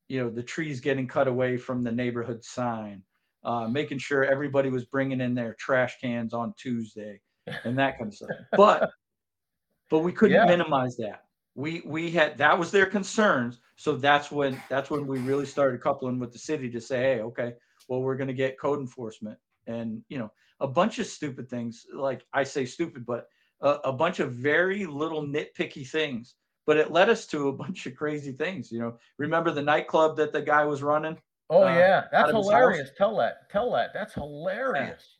[0.08, 3.02] you know, the trees getting cut away from the neighborhood sign,
[3.44, 7.20] uh, making sure everybody was bringing in their trash cans on Tuesday
[7.64, 8.30] and that kind of stuff.
[8.56, 8.90] But
[9.90, 10.46] but we couldn't yeah.
[10.46, 11.24] minimize that.
[11.54, 13.58] We we had that was their concerns.
[13.76, 17.20] So that's when that's when we really started coupling with the city to say, hey,
[17.20, 17.54] okay,
[17.88, 21.86] well, we're going to get code enforcement and you know a bunch of stupid things.
[21.92, 23.28] Like I say stupid, but
[23.60, 26.34] a, a bunch of very little nitpicky things.
[26.64, 28.70] But it led us to a bunch of crazy things.
[28.70, 31.18] You know, remember the nightclub that the guy was running?
[31.50, 32.90] Oh uh, yeah, that's hilarious.
[32.96, 33.50] Tell that.
[33.50, 33.90] Tell that.
[33.92, 35.16] That's hilarious.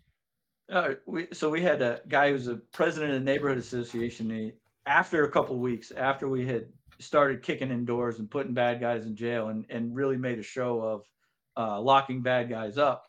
[0.71, 4.31] Uh, we, so we had a guy who's a president of the neighborhood association.
[4.31, 4.53] He,
[4.87, 6.67] after a couple weeks, after we had
[6.99, 10.81] started kicking indoors and putting bad guys in jail, and and really made a show
[10.81, 11.05] of
[11.57, 13.05] uh, locking bad guys up,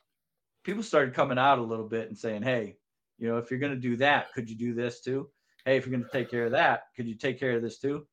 [0.64, 2.78] people started coming out a little bit and saying, "Hey,
[3.18, 5.30] you know, if you're going to do that, could you do this too?
[5.66, 7.80] Hey, if you're going to take care of that, could you take care of this
[7.80, 8.06] too?"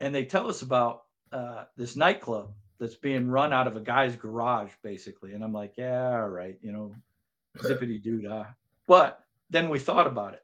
[0.00, 4.16] And they tell us about uh, this nightclub that's being run out of a guy's
[4.16, 5.32] garage, basically.
[5.32, 6.94] And I'm like, yeah, all right, you know,
[7.58, 8.46] zippity doo dah.
[8.86, 9.20] But
[9.50, 10.42] then we thought about it.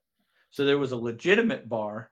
[0.50, 2.10] So there was a legitimate bar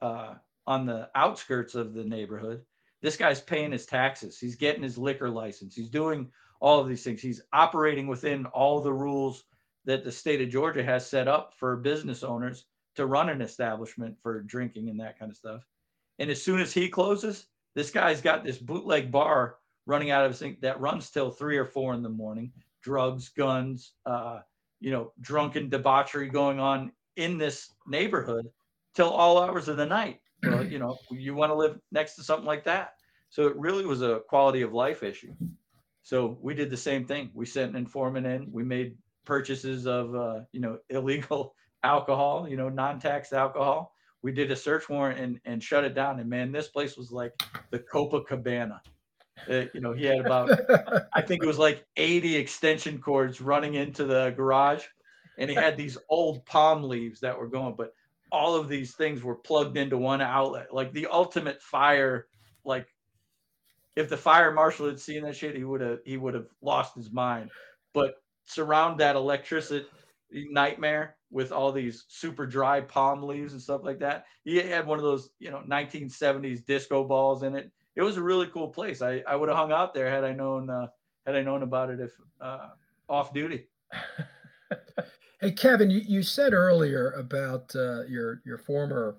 [0.00, 0.34] uh,
[0.66, 2.62] on the outskirts of the neighborhood.
[3.00, 4.38] This guy's paying his taxes.
[4.38, 5.74] He's getting his liquor license.
[5.74, 7.22] He's doing all of these things.
[7.22, 9.44] He's operating within all the rules
[9.84, 12.66] that the state of Georgia has set up for business owners
[12.96, 15.62] to run an establishment for drinking and that kind of stuff.
[16.18, 19.56] And as soon as he closes, this guy's got this bootleg bar
[19.86, 22.52] running out of his thing that runs till three or four in the morning.
[22.82, 24.40] Drugs, guns, uh,
[24.80, 28.48] you know, drunken debauchery going on in this neighborhood
[28.98, 30.20] till all hours of the night.
[30.44, 32.94] Well, you know, you want to live next to something like that.
[33.28, 35.34] So it really was a quality of life issue.
[36.04, 37.30] So we did the same thing.
[37.34, 38.48] We sent an informant in.
[38.52, 43.92] We made purchases of, uh, you know, illegal alcohol, you know, non-tax alcohol
[44.22, 46.18] we did a search warrant and, and shut it down.
[46.20, 47.32] And man, this place was like
[47.70, 48.80] the Copacabana.
[49.48, 50.50] Uh, you know, he had about,
[51.12, 54.84] I think it was like 80 extension cords running into the garage.
[55.38, 57.94] and he had these old palm leaves that were going, but
[58.30, 62.26] all of these things were plugged into one outlet, like the ultimate fire.
[62.64, 62.88] Like
[63.96, 66.94] if the fire marshal had seen that shit, he would have he would have lost
[66.94, 67.50] his mind.
[67.92, 68.14] But
[68.44, 69.86] surround that electricity
[70.30, 74.24] nightmare with all these super dry palm leaves and stuff like that.
[74.44, 77.70] He had one of those, you know, 1970s disco balls in it.
[77.96, 79.02] It was a really cool place.
[79.02, 80.86] I, I would have hung out there had I known uh,
[81.26, 82.68] had I known about it if uh,
[83.08, 83.66] off duty.
[85.40, 89.18] hey Kevin, you, you said earlier about uh, your your former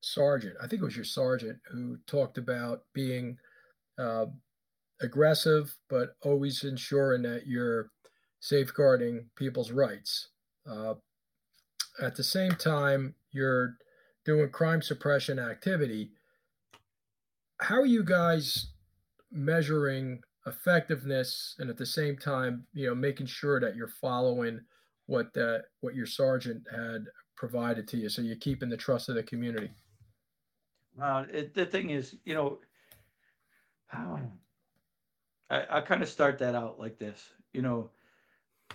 [0.00, 0.54] sergeant.
[0.62, 3.36] I think it was your sergeant who talked about being
[3.98, 4.26] uh,
[5.00, 7.90] aggressive, but always ensuring that you're
[8.40, 10.28] safeguarding people's rights.
[10.68, 10.94] Uh,
[12.00, 13.76] at the same time, you're
[14.24, 16.10] doing crime suppression activity.
[17.60, 18.72] How are you guys
[19.30, 24.60] measuring effectiveness and at the same time, you know, making sure that you're following
[25.06, 29.14] what uh, what your sergeant had provided to you, so you're keeping the trust of
[29.14, 29.70] the community?
[31.00, 32.58] Uh, it, the thing is, you know,
[33.92, 34.20] I,
[35.50, 37.20] I kind of start that out like this.
[37.52, 37.90] You know,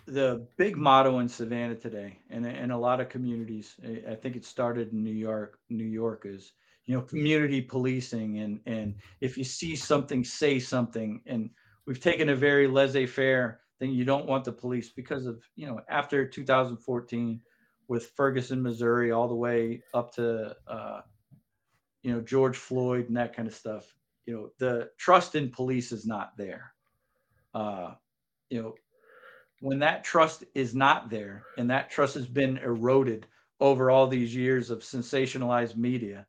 [0.06, 3.76] the big motto in Savannah today, and in a lot of communities,
[4.10, 5.60] I think it started in New York.
[5.70, 6.54] New York is
[6.86, 11.22] you know community policing, and and if you see something, say something.
[11.26, 11.50] And
[11.86, 13.92] we've taken a very laissez-faire thing.
[13.92, 17.42] You don't want the police because of you know after 2014
[17.88, 21.02] with Ferguson, Missouri, all the way up to uh,
[22.04, 23.94] you know George Floyd and that kind of stuff.
[24.26, 26.74] You know the trust in police is not there.
[27.54, 27.94] Uh,
[28.50, 28.76] you know
[29.60, 33.26] when that trust is not there and that trust has been eroded
[33.60, 36.28] over all these years of sensationalized media,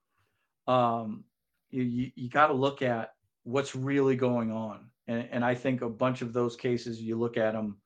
[0.67, 1.25] um,
[1.71, 3.13] you, you, you got to look at
[3.45, 4.87] what's really going on.
[5.09, 7.79] And, and I think a bunch of those cases, you look at them,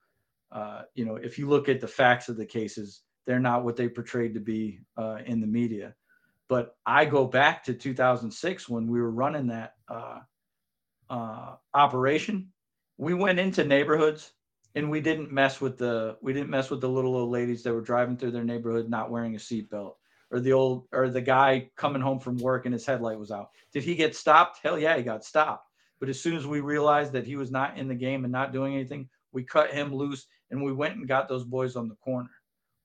[0.51, 3.77] uh, you know, if you look at the facts of the cases, they're not what
[3.77, 5.95] they portrayed to be uh, in the media.
[6.49, 10.19] But I go back to 2006 when we were running that uh,
[11.09, 12.53] uh operation.
[12.99, 14.33] We went into neighborhoods
[14.75, 17.73] and we didn't mess with the we didn't mess with the little old ladies that
[17.73, 19.95] were driving through their neighborhood not wearing a seatbelt
[20.31, 23.51] or the old or the guy coming home from work and his headlight was out
[23.73, 25.69] did he get stopped hell yeah he got stopped
[26.03, 28.53] but as soon as we realized that he was not in the game and not
[28.53, 31.95] doing anything we cut him loose and we went and got those boys on the
[31.97, 32.31] corner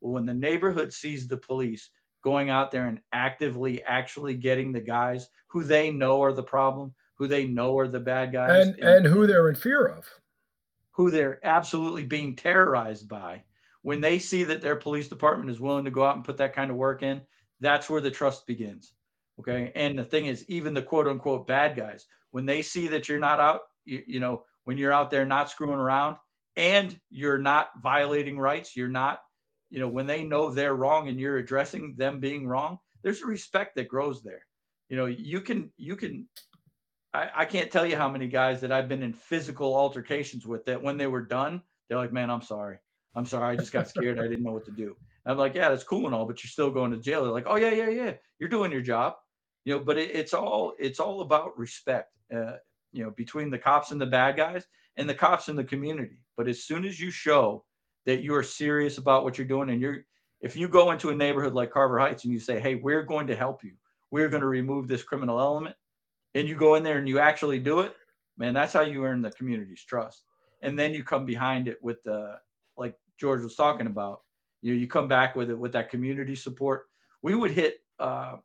[0.02, 1.90] well when the neighborhood sees the police
[2.24, 6.94] going out there and actively actually getting the guys who they know are the problem
[7.16, 10.08] who they know are the bad guys and, and, and who they're in fear of
[10.98, 13.44] who they're absolutely being terrorized by,
[13.84, 16.56] when they see that their police department is willing to go out and put that
[16.56, 17.22] kind of work in,
[17.60, 18.94] that's where the trust begins.
[19.40, 19.72] Okay.
[19.76, 23.20] And the thing is, even the quote unquote bad guys, when they see that you're
[23.20, 26.18] not out, you, you know, when you're out there not screwing around
[26.56, 29.20] and you're not violating rights, you're not,
[29.70, 33.26] you know, when they know they're wrong and you're addressing them being wrong, there's a
[33.26, 34.46] respect that grows there.
[34.90, 36.28] You know, you can, you can
[37.14, 40.66] I, I can't tell you how many guys that I've been in physical altercations with
[40.66, 42.78] that when they were done, they're like, man, I'm sorry.
[43.16, 43.54] I'm sorry.
[43.54, 44.20] I just got scared.
[44.20, 44.96] I didn't know what to do.
[45.26, 47.24] I'm like, yeah, that's cool and all, but you're still going to jail.
[47.24, 48.14] They're like, oh yeah, yeah, yeah.
[48.40, 49.16] You're doing your job.
[49.68, 52.14] You know, but it, it's all it's all about respect.
[52.34, 52.54] Uh,
[52.94, 54.66] you know, between the cops and the bad guys
[54.96, 56.20] and the cops and the community.
[56.38, 57.66] But as soon as you show
[58.06, 60.06] that you are serious about what you're doing and you're
[60.40, 63.28] if you go into a neighborhood like Carver Heights and you say, hey, we're going
[63.28, 63.74] to help you.
[64.10, 65.76] We're going to remove this criminal element
[66.34, 67.94] and you go in there and you actually do it,
[68.38, 70.24] man, that's how you earn the community's trust.
[70.62, 72.38] And then you come behind it with the,
[72.78, 74.22] like George was talking about,
[74.62, 76.86] you know, you come back with it with that community support.
[77.22, 78.38] We would hit uh,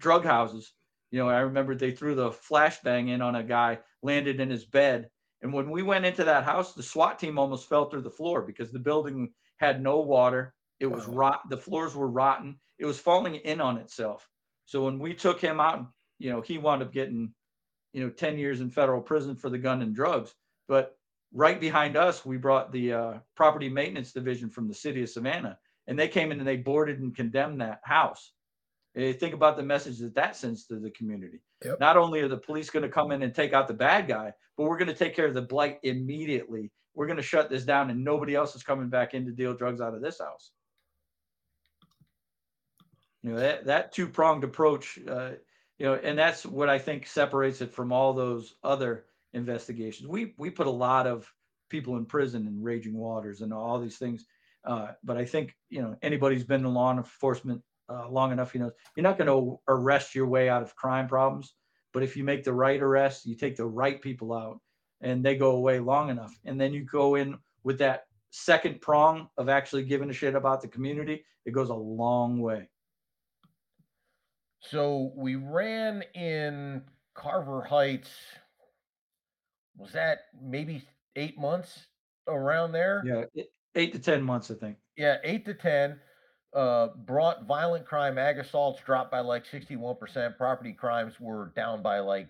[0.00, 0.72] drug houses.
[1.10, 4.64] You know, I remember they threw the flashbang in on a guy, landed in his
[4.64, 5.08] bed.
[5.42, 8.42] And when we went into that house, the SWAT team almost fell through the floor
[8.42, 10.54] because the building had no water.
[10.80, 11.42] It was rot.
[11.48, 12.58] The floors were rotten.
[12.78, 14.28] It was falling in on itself.
[14.66, 15.86] So when we took him out
[16.20, 17.32] you know, he wound up getting,
[17.92, 20.32] you know, 10 years in federal prison for the gun and drugs.
[20.68, 20.96] But
[21.32, 25.58] right behind us, we brought the uh, property maintenance division from the city of Savannah,
[25.88, 28.32] and they came in and they boarded and condemned that house.
[28.94, 31.40] And think about the message that that sends to the community.
[31.64, 31.78] Yep.
[31.78, 34.32] Not only are the police going to come in and take out the bad guy,
[34.56, 36.72] but we're going to take care of the blight immediately.
[36.94, 39.54] We're going to shut this down, and nobody else is coming back in to deal
[39.54, 40.50] drugs out of this house.
[43.22, 45.32] You know that that two pronged approach uh,
[45.80, 50.06] you know, and that's what I think separates it from all those other investigations.
[50.06, 51.26] We we put a lot of
[51.70, 54.26] people in prison in raging waters and all these things.
[54.62, 58.54] Uh, but I think you know anybody who's been in law enforcement uh, long enough,
[58.54, 61.54] you know, you're not going to arrest your way out of crime problems.
[61.92, 64.60] But if you make the right arrest, you take the right people out,
[65.00, 69.28] and they go away long enough, and then you go in with that second prong
[69.36, 72.68] of actually giving a shit about the community, it goes a long way.
[74.60, 76.82] So we ran in
[77.14, 78.10] Carver Heights.
[79.76, 80.84] Was that maybe
[81.16, 81.86] eight months
[82.28, 83.02] around there?
[83.04, 83.42] Yeah,
[83.74, 84.76] eight to 10 months, I think.
[84.96, 85.98] Yeah, eight to 10.
[86.52, 90.36] Uh, brought violent crime, ag assaults dropped by like 61%.
[90.36, 92.28] Property crimes were down by like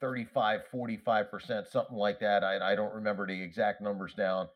[0.00, 2.44] 35, 45%, something like that.
[2.44, 4.48] I, I don't remember the exact numbers down.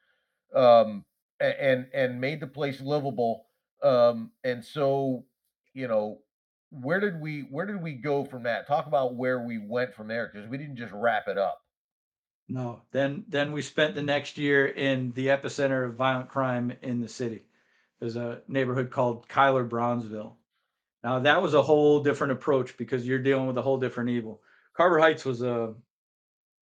[0.55, 1.05] Um,
[1.41, 3.47] and, and made the place livable.
[3.83, 5.25] Um, and so,
[5.73, 6.19] you know,
[6.71, 8.67] where did we where did we go from that?
[8.67, 11.63] Talk about where we went from there because we didn't just wrap it up.
[12.49, 17.01] No, then then we spent the next year in the epicenter of violent crime in
[17.01, 17.43] the city.
[18.01, 20.37] There's a neighborhood called Cuyler Brownsville.
[21.03, 24.41] Now that was a whole different approach because you're dealing with a whole different evil.
[24.77, 25.75] Carver Heights was a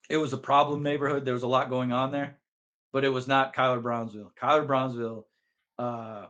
[0.09, 1.25] it was a problem neighborhood.
[1.25, 2.37] There was a lot going on there,
[2.91, 4.33] but it was not Cuyler Brownsville.
[4.39, 5.27] Cuyler Brownsville
[5.79, 6.25] uh,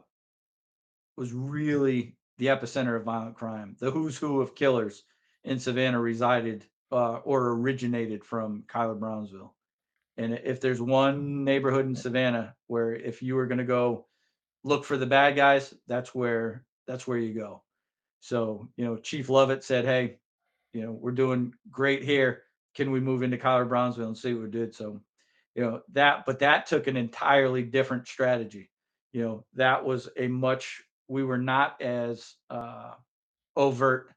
[1.18, 3.76] was really the epicenter of violent crime.
[3.80, 5.04] The who's who of killers
[5.44, 9.54] in Savannah resided uh, or originated from Cuyler Brownsville.
[10.18, 14.06] And if there's one neighborhood in Savannah where if you were going to go
[14.64, 17.64] look for the bad guys, that's where that's where you go.
[18.20, 20.18] So, you know, Chief Lovett said, "Hey,
[20.74, 22.44] you know, we're doing great here.
[22.76, 25.02] Can we move into Cuyler Brownsville and see what we did?" So,
[25.56, 28.70] you know, that but that took an entirely different strategy.
[29.14, 32.92] You know, that was a much we were not as uh,
[33.56, 34.12] overt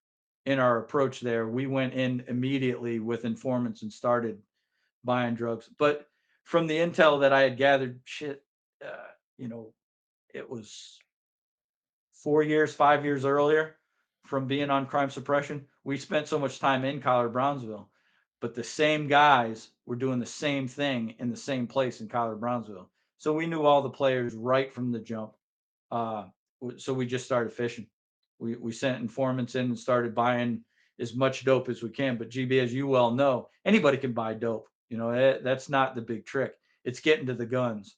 [0.47, 1.49] in our approach there.
[1.49, 4.39] We went in immediately with informants and started
[5.03, 5.69] buying drugs.
[5.79, 6.07] But
[6.45, 8.43] from the intel that I had gathered, shit,
[8.85, 9.73] uh, you know,
[10.35, 10.99] it was
[12.13, 13.77] four years, five years earlier
[14.27, 15.67] from being on crime suppression.
[15.85, 17.89] We spent so much time in Cuyler Brownsville,
[18.41, 22.39] but the same guys were doing the same thing in the same place in Cuyler
[22.39, 22.91] Brownsville.
[23.19, 25.33] So we knew all the players right from the jump.
[25.91, 26.25] Uh,
[26.77, 27.87] so we just started fishing.
[28.39, 30.65] We we sent informants in and started buying
[30.99, 32.17] as much dope as we can.
[32.17, 34.69] But GB, as you well know, anybody can buy dope.
[34.89, 36.55] You know eh, that's not the big trick.
[36.85, 37.97] It's getting to the guns,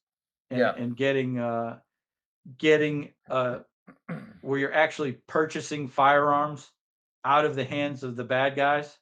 [0.51, 0.75] and, yeah.
[0.77, 1.79] and getting uh,
[2.59, 3.59] getting uh,
[4.41, 6.71] where you're actually purchasing firearms
[7.25, 8.97] out of the hands of the bad guys.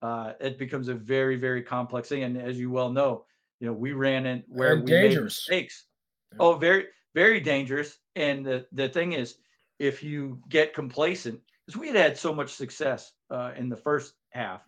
[0.00, 2.22] Uh, it becomes a very very complex thing.
[2.22, 3.24] And as you well know,
[3.60, 5.14] you know we ran in where and we dangerous.
[5.14, 5.86] made mistakes.
[6.32, 6.38] Yeah.
[6.40, 7.98] Oh, very very dangerous.
[8.16, 9.36] And the, the thing is,
[9.78, 14.14] if you get complacent, because we had had so much success uh, in the first
[14.30, 14.62] half,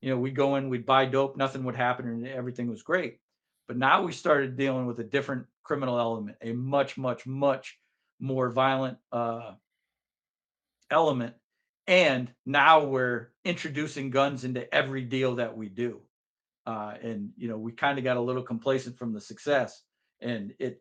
[0.00, 3.20] you know, we'd go in, we'd buy dope, nothing would happen, and everything was great.
[3.68, 7.78] But now we started dealing with a different criminal element, a much, much, much
[8.20, 9.52] more violent uh,
[10.90, 11.34] element.
[11.86, 16.00] And now we're introducing guns into every deal that we do.
[16.64, 19.82] Uh, and, you know, we kind of got a little complacent from the success.
[20.20, 20.80] And it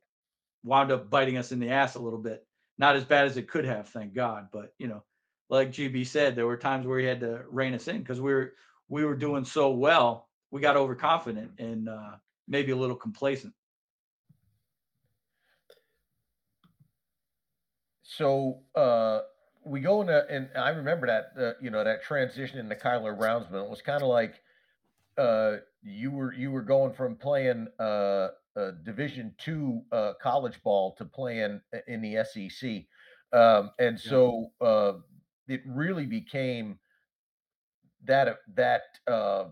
[0.64, 2.46] wound up biting us in the ass a little bit.
[2.78, 4.48] Not as bad as it could have, thank God.
[4.52, 5.04] But you know,
[5.50, 8.34] like GB said, there were times where he had to rein us in because we
[8.34, 8.54] were
[8.90, 12.12] we were doing so well, we got overconfident and uh,
[12.48, 13.54] maybe a little complacent.
[18.18, 19.22] So uh,
[19.64, 23.64] we go into, and I remember that uh, you know that transition into Cuyler Brownsville.
[23.64, 24.42] It was kind of like
[25.18, 30.94] uh, you were you were going from playing uh, uh, Division two uh, college ball
[30.98, 32.84] to playing in the SEC,
[33.32, 34.94] um, and so uh,
[35.48, 36.80] it really became
[38.04, 39.46] that uh, that uh,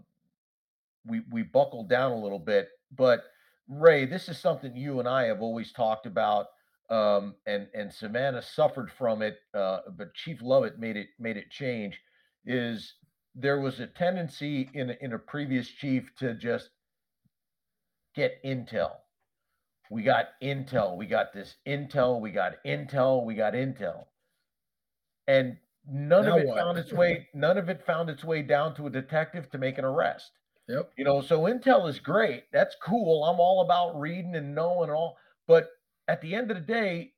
[1.06, 2.68] we we buckled down a little bit.
[2.92, 3.24] But
[3.70, 6.48] Ray, this is something you and I have always talked about,
[6.90, 11.50] um, and and Savannah suffered from it, uh, but Chief Lovett made it made it
[11.50, 12.00] change.
[12.46, 12.94] Is
[13.36, 16.70] there was a tendency in in a previous chief to just
[18.16, 18.92] get intel.
[19.90, 20.98] We got intel.
[20.98, 22.22] We got this intel.
[22.22, 23.26] We got intel.
[23.26, 24.06] We got intel.
[25.28, 26.58] And none now of it what?
[26.58, 29.78] found its way, none of it found its way down to a detective to make
[29.78, 30.32] an arrest.
[30.68, 30.92] Yep.
[30.98, 32.44] You know, so intel is great.
[32.54, 33.24] That's cool.
[33.24, 35.18] I'm all about reading and knowing all.
[35.48, 35.70] But
[36.10, 37.14] at the end of the day,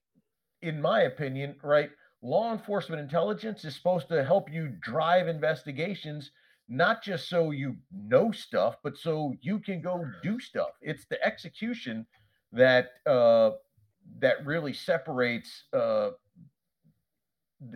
[0.61, 1.89] in my opinion, right,
[2.21, 6.31] law enforcement intelligence is supposed to help you drive investigations
[6.67, 10.69] not just so you know stuff, but so you can go do stuff.
[10.81, 12.05] It's the execution
[12.53, 13.51] that uh,
[14.19, 16.11] that really separates uh,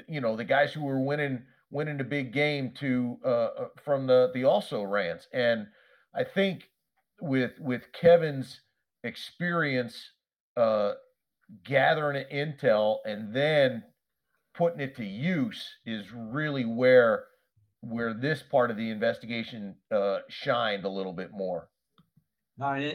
[0.07, 4.07] you know the guys who are winning winning the big game to uh, uh, from
[4.07, 5.28] the the also rans.
[5.34, 5.68] And
[6.13, 6.70] I think
[7.20, 8.61] with with Kevin's
[9.03, 10.11] experience
[10.55, 10.93] uh,
[11.63, 13.83] gathering intel and then
[14.53, 17.25] putting it to use is really where
[17.81, 21.69] where this part of the investigation uh, shined a little bit more.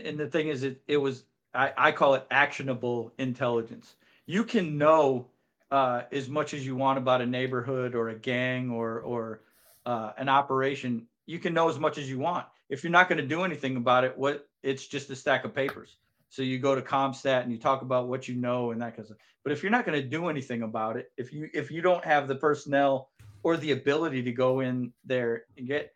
[0.05, 1.25] And the thing is, it, it was
[1.55, 3.95] I, I call it actionable intelligence.
[4.27, 5.27] You can know
[5.71, 9.43] uh, as much as you want about a neighborhood or a gang or or
[9.87, 11.07] uh, an operation.
[11.27, 12.47] You can know as much as you want.
[12.69, 15.55] If you're not going to do anything about it, what it's just a stack of
[15.55, 15.97] papers.
[16.31, 19.01] So you go to CompStat and you talk about what you know and that kind
[19.01, 19.19] of stuff.
[19.43, 22.05] But if you're not going to do anything about it, if you if you don't
[22.05, 23.11] have the personnel
[23.43, 25.93] or the ability to go in there and get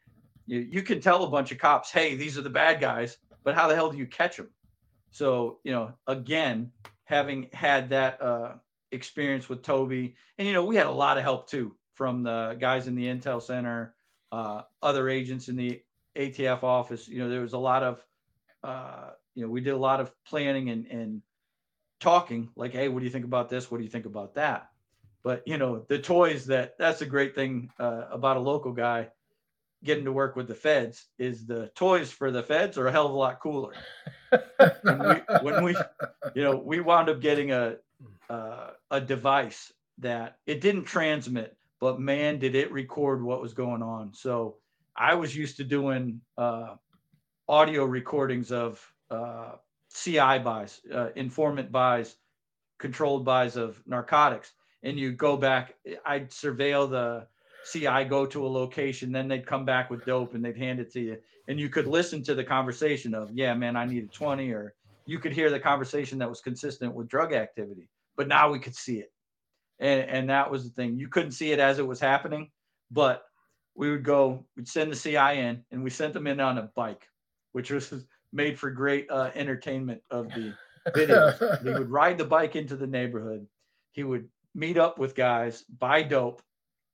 [0.46, 3.54] you, you can tell a bunch of cops, hey, these are the bad guys, but
[3.54, 4.50] how the hell do you catch them?
[5.10, 6.72] So, you know, again,
[7.04, 8.52] having had that uh,
[8.92, 12.56] experience with Toby, and, you know, we had a lot of help too from the
[12.58, 13.94] guys in the Intel Center,
[14.32, 15.80] uh, other agents in the
[16.16, 17.06] ATF office.
[17.06, 18.04] You know, there was a lot of,
[18.64, 21.22] uh, you know, we did a lot of planning and, and
[22.00, 23.70] talking like, hey, what do you think about this?
[23.70, 24.68] What do you think about that?
[25.22, 29.08] But, you know, the toys that that's a great thing uh, about a local guy
[29.82, 33.06] getting to work with the feds is the toys for the feds are a hell
[33.06, 33.74] of a lot cooler.
[34.82, 35.76] when, we, when we,
[36.34, 37.76] you know, we wound up getting a
[38.30, 43.82] uh, a device that it didn't transmit, but man, did it record what was going
[43.82, 44.12] on.
[44.14, 44.56] So
[44.96, 46.76] I was used to doing uh,
[47.48, 48.80] audio recordings of
[49.10, 49.52] uh,
[49.92, 52.16] CI buys, uh, informant buys,
[52.78, 54.52] controlled buys of narcotics,
[54.82, 55.74] and you go back.
[56.04, 57.26] I'd surveil the
[57.70, 60.92] CI go to a location, then they'd come back with dope and they'd hand it
[60.92, 61.16] to you.
[61.48, 64.74] And you could listen to the conversation of, yeah, man, I need a 20, or
[65.06, 67.88] you could hear the conversation that was consistent with drug activity.
[68.16, 69.12] But now we could see it.
[69.78, 70.98] And, and that was the thing.
[70.98, 72.50] You couldn't see it as it was happening,
[72.90, 73.24] but
[73.74, 76.70] we would go, we'd send the CI in and we sent them in on a
[76.74, 77.08] bike,
[77.52, 77.92] which was
[78.34, 80.52] made for great uh, entertainment of the
[80.88, 81.62] videos.
[81.62, 83.46] he would ride the bike into the neighborhood.
[83.92, 86.42] He would meet up with guys, buy dope,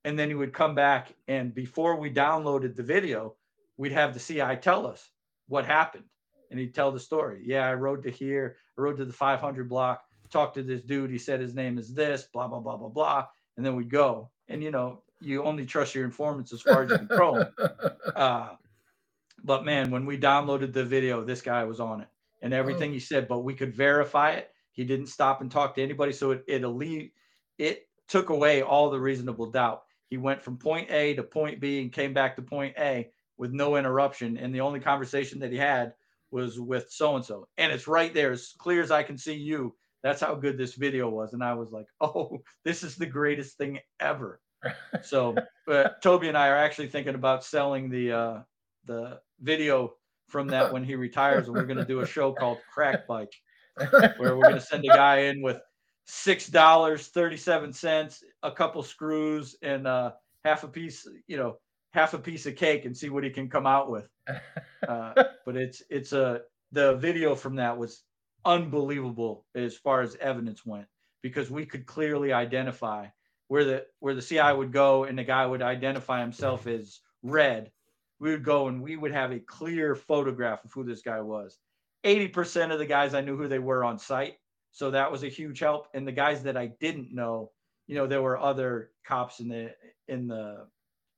[0.04, 3.34] and then he would come back and before we downloaded the video
[3.76, 5.10] we'd have the ci tell us
[5.48, 6.04] what happened.
[6.50, 7.42] And he'd tell the story.
[7.44, 11.10] Yeah i rode to here i rode to the 500 block talked to this dude.
[11.10, 13.26] He said his name is this blah blah blah blah blah.
[13.56, 14.30] And then we'd go.
[14.48, 17.52] And you know you only trust your informants as far as you can throw them
[18.16, 18.50] uh,
[19.44, 22.08] but man when we downloaded the video this guy was on it
[22.42, 22.94] and everything oh.
[22.94, 26.32] he said but we could verify it he didn't stop and talk to anybody so
[26.32, 27.10] it it,
[27.58, 31.80] it took away all the reasonable doubt he went from point A to point B
[31.80, 34.36] and came back to point A with no interruption.
[34.36, 35.94] And the only conversation that he had
[36.32, 37.48] was with so and so.
[37.56, 39.74] And it's right there, as clear as I can see you.
[40.02, 41.32] That's how good this video was.
[41.32, 44.40] And I was like, oh, this is the greatest thing ever.
[45.02, 45.34] so,
[45.66, 48.38] but Toby and I are actually thinking about selling the uh,
[48.84, 49.94] the video
[50.28, 53.34] from that when he retires, and we're going to do a show called Crack Bike,
[54.16, 55.58] where we're going to send a guy in with
[56.06, 60.12] six dollars thirty seven cents, a couple screws, and uh,
[60.44, 61.56] half a piece, you know,
[61.92, 64.08] half a piece of cake, and see what he can come out with.
[64.88, 65.12] Uh,
[65.44, 66.40] but it's it's a
[66.72, 68.02] the video from that was
[68.46, 70.86] unbelievable as far as evidence went
[71.22, 73.06] because we could clearly identify
[73.48, 77.70] where the where the CI would go and the guy would identify himself as red.
[78.20, 81.58] We would go and we would have a clear photograph of who this guy was.
[82.04, 84.36] 80% of the guys I knew who they were on site.
[84.72, 85.88] So that was a huge help.
[85.94, 87.50] And the guys that I didn't know,
[87.86, 89.74] you know, there were other cops in the
[90.06, 90.66] in the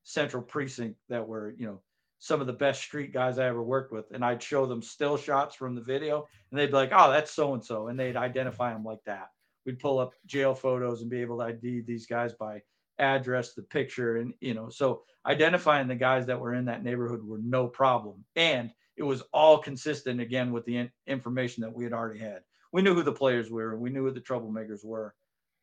[0.04, 1.80] central precinct that were, you know,
[2.18, 4.06] some of the best street guys I ever worked with.
[4.12, 7.32] And I'd show them still shots from the video and they'd be like, oh, that's
[7.32, 7.88] so and so.
[7.88, 9.28] And they'd identify them like that.
[9.66, 12.62] We'd pull up jail photos and be able to ID these guys by
[12.98, 14.16] address, the picture.
[14.16, 18.24] And, you know, so identifying the guys that were in that neighborhood were no problem.
[18.36, 22.42] And it was all consistent again with the in- information that we had already had
[22.72, 23.76] we knew who the players were.
[23.76, 25.14] We knew who the troublemakers were.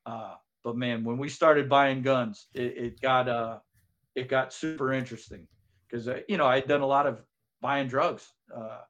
[0.05, 3.59] Uh, but man, when we started buying guns, it, it got uh,
[4.15, 5.47] it got super interesting
[5.89, 7.21] because uh, you know I had done a lot of
[7.61, 8.81] buying drugs, uh,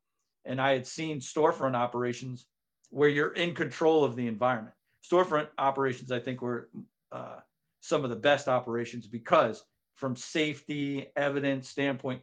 [0.46, 2.46] and I had seen storefront operations
[2.90, 4.76] where you're in control of the environment.
[5.10, 6.70] Storefront operations, I think, were
[7.12, 7.38] uh,
[7.80, 9.64] some of the best operations because
[9.96, 12.22] from safety evidence standpoint,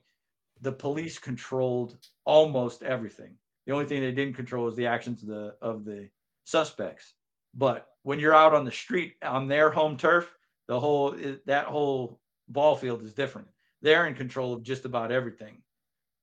[0.62, 3.34] the police controlled almost everything.
[3.66, 6.08] The only thing they didn't control is the actions of the of the
[6.44, 7.14] suspects.
[7.54, 10.34] But when you're out on the street on their home turf,
[10.68, 13.48] the whole that whole ball field is different.
[13.82, 15.62] They're in control of just about everything.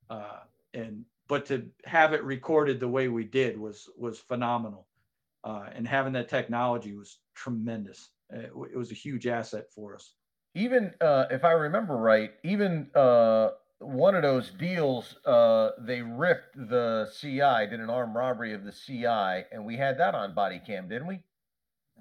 [0.09, 0.39] Uh,
[0.73, 4.87] and but to have it recorded the way we did was was phenomenal.
[5.43, 8.09] Uh, and having that technology was tremendous.
[8.29, 10.13] It, it was a huge asset for us.
[10.55, 16.55] Even uh, if I remember right, even uh, one of those deals, uh, they ripped
[16.55, 20.61] the CI, did an armed robbery of the CI, and we had that on body
[20.65, 21.19] cam, didn't we?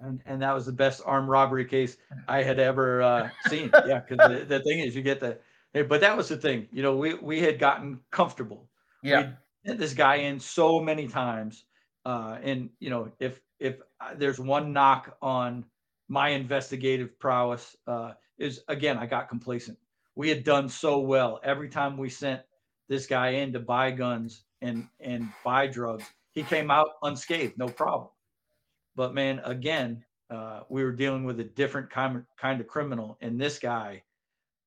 [0.01, 3.71] And, and that was the best armed robbery case I had ever uh, seen.
[3.85, 5.37] yeah, because the, the thing is, you get the,
[5.83, 6.67] but that was the thing.
[6.71, 8.69] You know, we we had gotten comfortable.
[9.01, 9.33] Yeah.
[9.65, 11.65] we this guy in so many times,
[12.05, 13.77] Uh, and you know, if if
[14.17, 15.65] there's one knock on
[16.09, 19.77] my investigative prowess, uh, is again, I got complacent.
[20.15, 22.41] We had done so well every time we sent
[22.89, 26.05] this guy in to buy guns and and buy drugs.
[26.31, 28.09] He came out unscathed, no problem.
[28.95, 33.17] But man, again, uh, we were dealing with a different kind of, kind of criminal,
[33.21, 34.03] and this guy,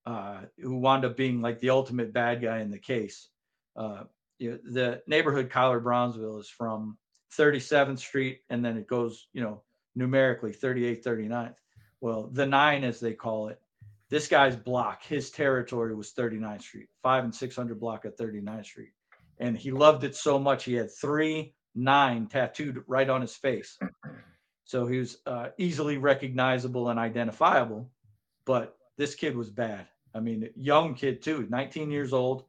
[0.05, 3.29] uh, who wound up being like the ultimate bad guy in the case.
[3.75, 4.05] Uh,
[4.39, 6.97] you know, the neighborhood Cuyler Brownsville is from
[7.37, 9.63] 37th Street, and then it goes, you know,
[9.95, 11.55] numerically 38th, 39th.
[12.01, 13.61] Well, the nine, as they call it,
[14.09, 18.93] this guy's block, his territory was 39th Street, five and 600 block of 39th Street.
[19.39, 23.79] And he loved it so much, he had three nine tattooed right on his face.
[24.65, 27.91] So he was uh, easily recognizable and identifiable.
[28.45, 29.87] But this kid was bad.
[30.15, 32.45] I mean, young kid too, 19 years old,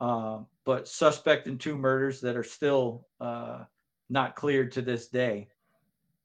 [0.00, 3.64] uh, but suspect in two murders that are still uh,
[4.08, 5.48] not cleared to this day.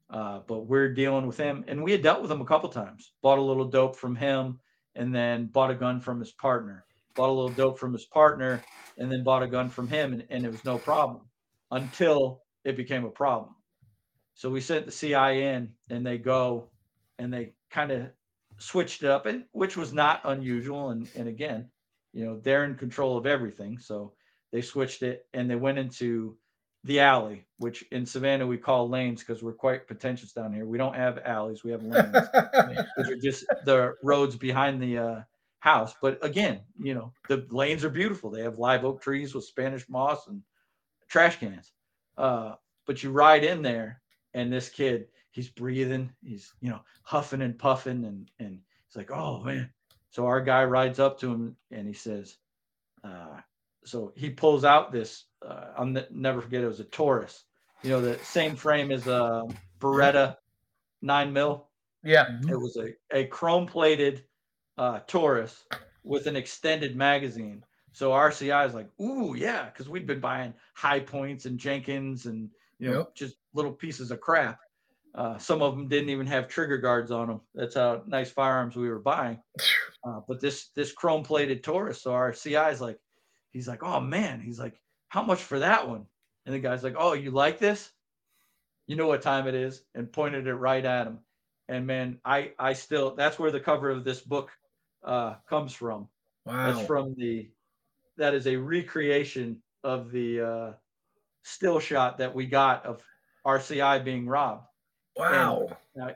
[0.09, 3.13] Uh, but we're dealing with him, and we had dealt with him a couple times.
[3.21, 4.59] Bought a little dope from him,
[4.95, 6.84] and then bought a gun from his partner.
[7.15, 8.63] Bought a little dope from his partner,
[8.97, 11.21] and then bought a gun from him, and, and it was no problem
[11.71, 13.55] until it became a problem.
[14.34, 16.69] So we sent the CI in, and they go,
[17.19, 18.09] and they kind of
[18.57, 20.89] switched it up, and which was not unusual.
[20.89, 21.69] And and again,
[22.13, 24.13] you know, they're in control of everything, so
[24.51, 26.36] they switched it, and they went into
[26.84, 30.65] the alley, which in Savannah we call lanes because we're quite pretentious down here.
[30.65, 32.15] We don't have alleys, we have lanes,
[32.97, 35.21] which are just the roads behind the uh,
[35.59, 35.93] house.
[36.01, 38.30] But again, you know, the lanes are beautiful.
[38.30, 40.41] They have live oak trees with Spanish moss and
[41.09, 41.73] trash cans.
[42.17, 42.55] Uh,
[42.86, 44.01] but you ride in there,
[44.34, 49.11] and this kid, he's breathing, he's you know huffing and puffing, and and he's like,
[49.11, 49.69] oh man.
[50.11, 52.38] So our guy rides up to him and he says,
[53.03, 53.38] uh,
[53.86, 57.43] so he pulls out this uh, I'll never forget it was a Taurus.
[57.84, 59.47] You know, the same frame as a
[59.80, 60.36] Beretta
[61.01, 61.67] nine mil.
[62.03, 62.39] Yeah.
[62.47, 64.23] It was a, a chrome plated
[64.77, 65.65] uh, Taurus
[66.03, 67.63] with an extended magazine.
[67.91, 72.49] So RCI is like, ooh, yeah, because we'd been buying Hi-Points and Jennings and
[72.80, 73.15] you know yep.
[73.15, 74.59] just little pieces of crap.
[75.15, 77.41] Uh, some of them didn't even have trigger guards on them.
[77.55, 79.41] That's how nice firearms we were buying.
[80.07, 82.97] Uh, but this this chrome plated Taurus, so our CI is like,
[83.51, 84.79] he's like, oh man, he's like,
[85.09, 86.05] how much for that one?
[86.45, 87.91] And the guy's like, oh, you like this?
[88.87, 89.83] You know what time it is?
[89.93, 91.19] And pointed it right at him.
[91.67, 94.49] And man, I I still that's where the cover of this book
[95.03, 96.07] uh, comes from.
[96.45, 96.71] Wow.
[96.71, 97.49] That's from the
[98.17, 100.73] that is a recreation of the uh,
[101.43, 103.03] still shot that we got of
[103.45, 104.65] RCI being robbed.
[105.15, 105.77] Wow.
[105.95, 106.13] And, uh,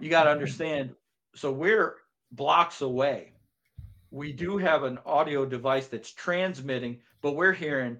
[0.00, 0.90] you got to understand.
[1.34, 1.96] So we're
[2.32, 3.32] blocks away.
[4.10, 7.98] We do have an audio device that's transmitting, but we're hearing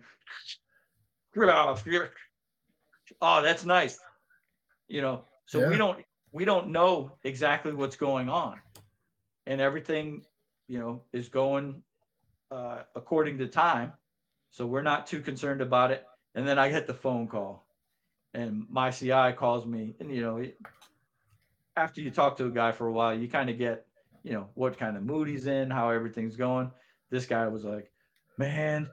[3.20, 3.98] oh, that's nice.
[4.88, 5.68] You know, so yeah.
[5.68, 8.60] we don't we don't know exactly what's going on,
[9.46, 10.22] and everything,
[10.66, 11.82] you know, is going
[12.50, 13.92] uh, according to time.
[14.50, 16.06] So we're not too concerned about it.
[16.34, 17.66] And then I get the phone call,
[18.34, 20.44] and my CI calls me, and you know,
[21.76, 23.86] after you talk to a guy for a while, you kind of get,
[24.28, 26.70] you know, what kind of mood he's in, how everything's going.
[27.10, 27.90] This guy was like,
[28.36, 28.88] "Man,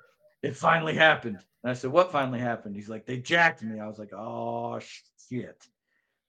[0.46, 1.40] it finally happened.
[1.64, 2.76] And I said, What finally happened?
[2.76, 3.80] He's like, They jacked me.
[3.80, 4.80] I was like, Oh,
[5.28, 5.68] shit.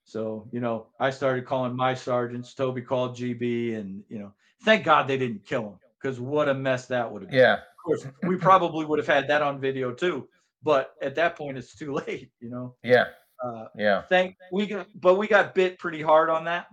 [0.05, 2.55] So, you know, I started calling my sergeants.
[2.55, 4.33] Toby called GB, and, you know,
[4.63, 7.41] thank God they didn't kill him because what a mess that would have been.
[7.41, 7.55] Yeah.
[7.55, 10.29] Of course, we probably would have had that on video too.
[10.63, 12.75] But at that point, it's too late, you know?
[12.83, 13.07] Yeah.
[13.45, 14.03] Uh, yeah.
[14.09, 16.67] Thank we got, but we got bit pretty hard on that.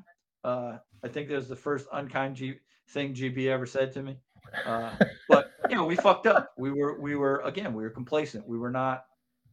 [0.43, 2.55] Uh, I think that was the first unkind G,
[2.89, 4.17] thing GB ever said to me.
[4.65, 4.95] Uh,
[5.29, 6.53] but you know, we fucked up.
[6.57, 8.47] We were we were again we were complacent.
[8.47, 9.05] We were not.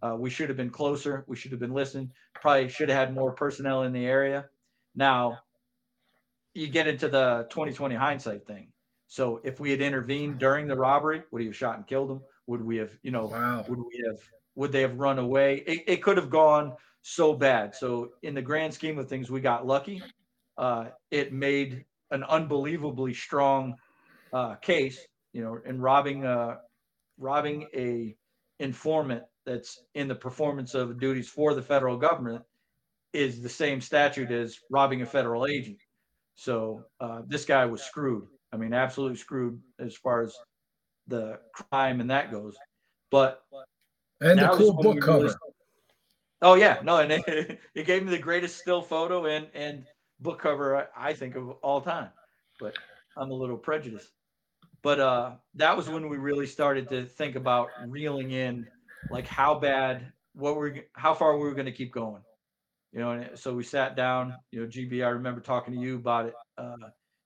[0.03, 1.25] Uh, we should have been closer.
[1.27, 2.13] We should have been listening.
[2.35, 4.47] Probably should have had more personnel in the area.
[4.95, 5.41] Now,
[6.55, 8.69] you get into the 2020 hindsight thing.
[9.09, 12.21] So if we had intervened during the robbery, would he have shot and killed him?
[12.47, 13.65] Would we have, you know, wow.
[13.69, 14.21] would we have,
[14.55, 15.63] would they have run away?
[15.67, 17.75] It, it could have gone so bad.
[17.75, 20.03] So in the grand scheme of things, we got lucky.
[20.61, 23.75] Uh, it made an unbelievably strong
[24.35, 25.01] uh, case,
[25.33, 26.57] you know, and robbing uh,
[27.19, 28.15] robbing a
[28.59, 32.43] informant that's in the performance of duties for the federal government
[33.15, 35.79] is the same statute as robbing a federal agent.
[36.35, 38.27] So uh, this guy was screwed.
[38.53, 40.35] I mean, absolutely screwed as far as
[41.07, 42.55] the crime and that goes.
[43.11, 43.41] But
[44.21, 45.35] and the cool book cover.
[46.43, 49.87] Oh yeah, no, and it, it, gave me the greatest still photo and and
[50.21, 52.11] book cover I think of all time.
[52.59, 52.75] But
[53.17, 54.13] I'm a little prejudiced
[54.83, 58.67] but uh, that was when we really started to think about reeling in
[59.11, 62.23] like how bad what we're how far we were going to keep going.
[62.93, 64.35] You know, and so we sat down.
[64.51, 66.35] You know, GB, I remember talking to you about it.
[66.57, 66.77] Uh,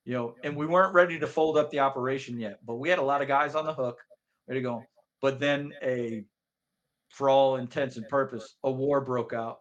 [0.05, 2.99] you know, and we weren't ready to fold up the operation yet, but we had
[2.99, 3.99] a lot of guys on the hook,
[4.47, 4.83] ready to go.
[5.23, 6.25] But then a,
[7.09, 9.59] for all intents and purpose, a war broke out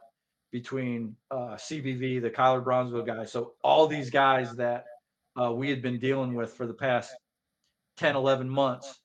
[0.53, 3.25] between uh, CBV, the Cuyler Brownsville guy.
[3.25, 4.85] So all these guys that
[5.35, 7.11] uh, we had been dealing with for the past
[7.97, 8.99] 10, 11 months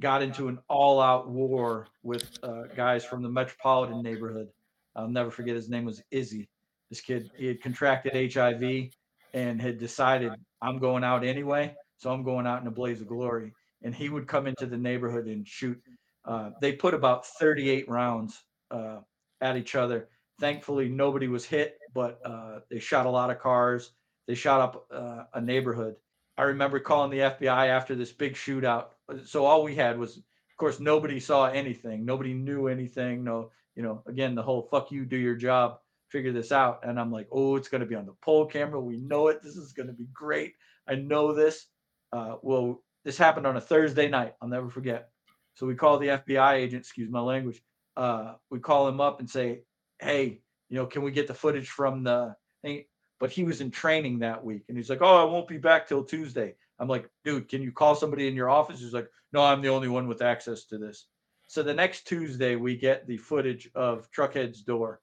[0.00, 4.48] got into an all out war with uh, guys from the metropolitan neighborhood.
[4.96, 6.48] I'll never forget his name was Izzy.
[6.90, 8.90] This kid, he had contracted HIV
[9.34, 11.76] and had decided, I'm going out anyway.
[11.98, 13.52] So I'm going out in a blaze of glory.
[13.82, 15.80] And he would come into the neighborhood and shoot.
[16.24, 18.42] Uh, they put about 38 rounds
[18.72, 18.98] uh,
[19.40, 20.08] at each other.
[20.40, 23.92] Thankfully, nobody was hit, but uh, they shot a lot of cars.
[24.26, 25.96] They shot up uh, a neighborhood.
[26.36, 28.88] I remember calling the FBI after this big shootout.
[29.24, 32.04] So all we had was, of course, nobody saw anything.
[32.04, 33.24] Nobody knew anything.
[33.24, 35.78] No, you know, again, the whole fuck you, do your job,
[36.08, 36.80] figure this out.
[36.84, 38.80] And I'm like, oh, it's going to be on the pole camera.
[38.80, 39.42] We know it.
[39.42, 40.54] This is going to be great.
[40.88, 41.66] I know this.
[42.12, 44.34] Uh, well, this happened on a Thursday night.
[44.40, 45.08] I'll never forget.
[45.54, 47.60] So we call the FBI agent, excuse my language.
[47.96, 49.62] Uh, we call him up and say,
[50.00, 52.84] hey, you know, can we get the footage from the thing?
[53.18, 55.88] but he was in training that week and he's like, Oh, I won't be back
[55.88, 56.54] till Tuesday.
[56.78, 58.80] I'm like, dude, can you call somebody in your office?
[58.80, 61.06] He's like, No, I'm the only one with access to this.
[61.46, 65.00] So the next Tuesday, we get the footage of Truckhead's door.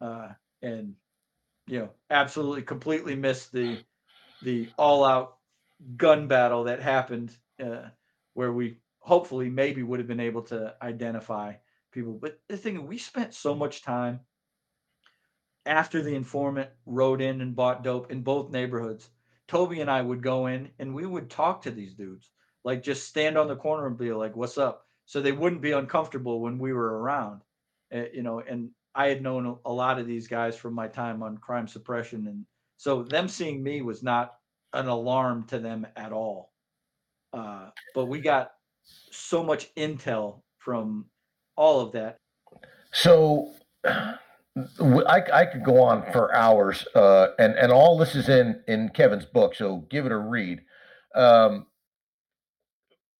[0.00, 0.28] Uh,
[0.62, 0.94] and
[1.66, 3.78] you know, absolutely completely missed the
[4.42, 5.36] the all out
[5.96, 7.88] gun battle that happened uh,
[8.34, 11.54] where we hopefully maybe would have been able to identify
[11.96, 12.12] people.
[12.12, 14.20] But the thing we spent so much time
[15.64, 19.10] after the informant rode in and bought dope in both neighborhoods,
[19.48, 22.30] Toby and I would go in and we would talk to these dudes,
[22.64, 25.72] like just stand on the corner and be like, "What's up?" So they wouldn't be
[25.72, 27.42] uncomfortable when we were around,
[27.94, 28.40] uh, you know.
[28.40, 32.26] And I had known a lot of these guys from my time on crime suppression,
[32.28, 32.44] and
[32.76, 34.34] so them seeing me was not
[34.72, 36.52] an alarm to them at all.
[37.32, 38.52] Uh, but we got
[39.10, 41.06] so much intel from
[41.56, 42.18] all of that.
[42.92, 43.52] So
[43.86, 48.88] I, I could go on for hours, uh, and and all this is in in
[48.90, 50.62] Kevin's book, so give it a read.
[51.14, 51.66] Um,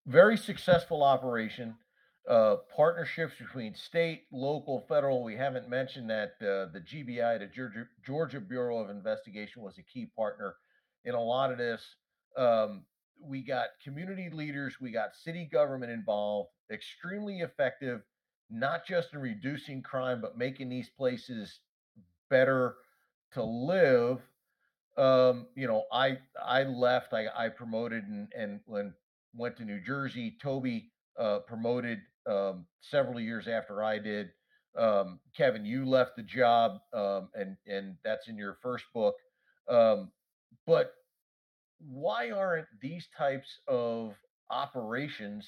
[0.06, 1.74] very successful operation,
[2.28, 5.22] uh, partnerships between state, local, federal.
[5.22, 9.82] We haven't mentioned that uh, the GBI, the Georgia, Georgia Bureau of Investigation, was a
[9.82, 10.54] key partner
[11.04, 11.82] in a lot of this.
[12.36, 12.84] Um,
[13.20, 18.02] we got community leaders, we got city government involved, extremely effective
[18.50, 21.60] not just in reducing crime, but making these places
[22.30, 22.76] better
[23.32, 24.20] to live.
[24.96, 28.60] Um, you know, I I left, I, I promoted and and
[29.34, 30.36] went to New Jersey.
[30.42, 34.30] Toby uh, promoted um, several years after I did.
[34.76, 39.16] Um, Kevin, you left the job, um, and and that's in your first book.
[39.68, 40.10] Um,
[40.66, 40.94] but
[41.78, 44.14] why aren't these types of
[44.50, 45.46] operations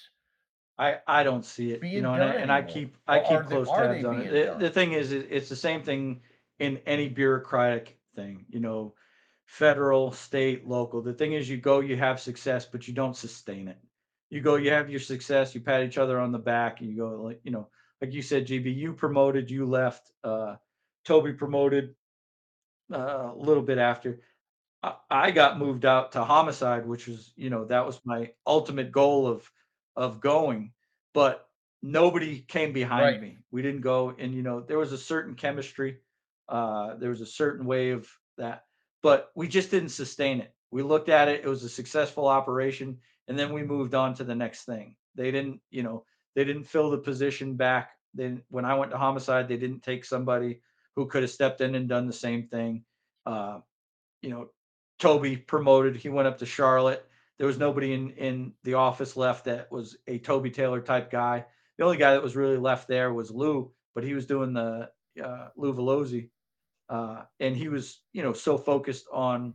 [0.78, 3.46] I, I don't see it, you know, and I, and I keep I keep they-
[3.46, 4.30] close tabs on it.
[4.30, 6.20] The, the thing is, it's the same thing
[6.60, 8.94] in any bureaucratic thing, you know,
[9.46, 11.02] federal, state, local.
[11.02, 13.78] The thing is, you go, you have success, but you don't sustain it.
[14.30, 16.96] You go, you have your success, you pat each other on the back, and you
[16.96, 17.68] go, like, you know,
[18.00, 20.56] like you said, GB, you promoted, you left, uh,
[21.04, 21.94] Toby promoted
[22.92, 24.20] uh, a little bit after.
[24.82, 28.92] I, I got moved out to homicide, which was, you know, that was my ultimate
[28.92, 29.50] goal of
[29.98, 30.70] of going,
[31.12, 31.48] but
[31.82, 33.20] nobody came behind right.
[33.20, 33.36] me.
[33.50, 35.98] We didn't go, and you know, there was a certain chemistry,
[36.48, 38.64] uh, there was a certain way of that,
[39.02, 40.54] but we just didn't sustain it.
[40.70, 44.24] We looked at it; it was a successful operation, and then we moved on to
[44.24, 44.94] the next thing.
[45.16, 46.04] They didn't, you know,
[46.36, 47.90] they didn't fill the position back.
[48.14, 50.60] Then when I went to homicide, they didn't take somebody
[50.94, 52.84] who could have stepped in and done the same thing.
[53.26, 53.58] Uh,
[54.22, 54.50] you know,
[55.00, 55.96] Toby promoted.
[55.96, 57.04] He went up to Charlotte
[57.38, 61.44] there was nobody in in the office left that was a Toby Taylor type guy.
[61.78, 64.90] The only guy that was really left there was Lou, but he was doing the
[65.22, 66.30] uh, Lou Velosi,
[66.88, 69.54] uh, and he was you know so focused on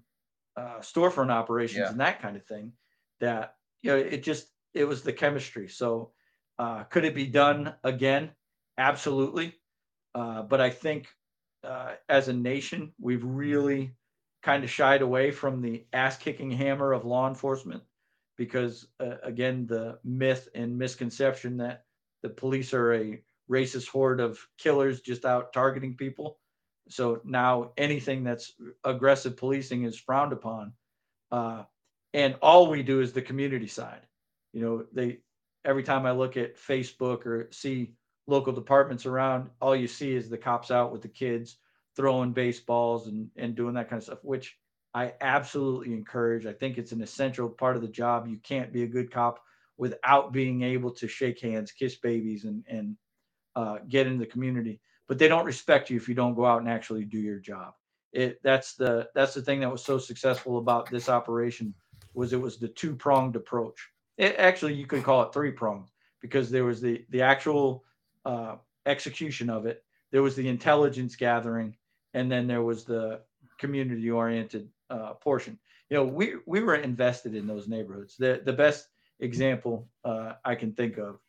[0.55, 1.89] uh, storefront operations yeah.
[1.89, 2.71] and that kind of thing
[3.19, 5.67] that you know it just it was the chemistry.
[5.67, 6.11] So
[6.57, 8.31] uh, could it be done again?
[8.77, 9.53] Absolutely,
[10.15, 11.07] uh, but I think
[11.63, 13.95] uh, as a nation we've really
[14.43, 17.81] kind of shied away from the ass kicking hammer of law enforcement
[18.37, 21.85] because, uh, again, the myth and misconception that
[22.21, 26.39] the police are a racist horde of killers just out targeting people.
[26.89, 30.73] So now anything that's aggressive policing is frowned upon.
[31.31, 31.63] Uh,
[32.13, 34.01] and all we do is the community side.
[34.51, 35.19] You know, they
[35.65, 37.93] every time I look at Facebook or see
[38.27, 41.57] local departments around, all you see is the cops out with the kids
[41.95, 44.57] throwing baseballs and, and doing that kind of stuff, which
[44.93, 46.45] I absolutely encourage.
[46.45, 48.27] I think it's an essential part of the job.
[48.27, 49.39] You can't be a good cop
[49.77, 52.95] without being able to shake hands, kiss babies, and and
[53.55, 54.79] uh, get into the community.
[55.07, 57.73] But they don't respect you if you don't go out and actually do your job.
[58.11, 61.73] It that's the that's the thing that was so successful about this operation
[62.13, 63.89] was it was the two pronged approach.
[64.17, 65.89] It, actually, you could call it three pronged
[66.21, 67.83] because there was the the actual
[68.25, 69.83] uh, execution of it.
[70.11, 71.75] There was the intelligence gathering,
[72.13, 73.21] and then there was the
[73.57, 75.59] community oriented uh, portion.
[75.89, 78.15] You know, we we were invested in those neighborhoods.
[78.17, 78.87] The the best
[79.19, 81.19] example uh, I can think of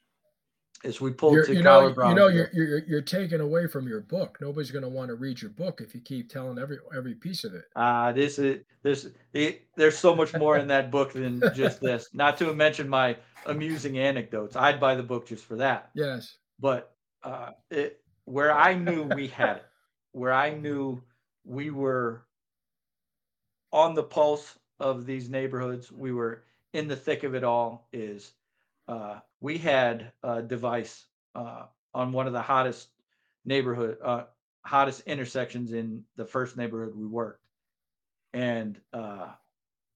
[0.85, 3.89] is we pulled you're, to you know, you know, you're, you're you're taken away from
[3.89, 4.39] your book.
[4.41, 7.45] Nobody's going to want to read your book if you keep telling every every piece
[7.45, 7.65] of it.
[7.75, 9.09] Ah, uh, this is this.
[9.33, 12.09] It, there's so much more in that book than just this.
[12.13, 13.17] Not to mention my
[13.47, 14.57] amusing anecdotes.
[14.57, 15.91] I'd buy the book just for that.
[15.95, 16.37] Yes.
[16.61, 19.67] But uh, it, where I knew we had it,
[20.15, 21.03] where I knew
[21.45, 22.23] we were
[23.73, 28.33] on the pulse of these neighborhoods, we were in the thick of it all, is
[28.87, 32.89] uh, we had a device uh, on one of the hottest
[33.45, 34.25] neighborhood, uh,
[34.65, 37.45] hottest intersections in the first neighborhood we worked,
[38.33, 39.27] and uh,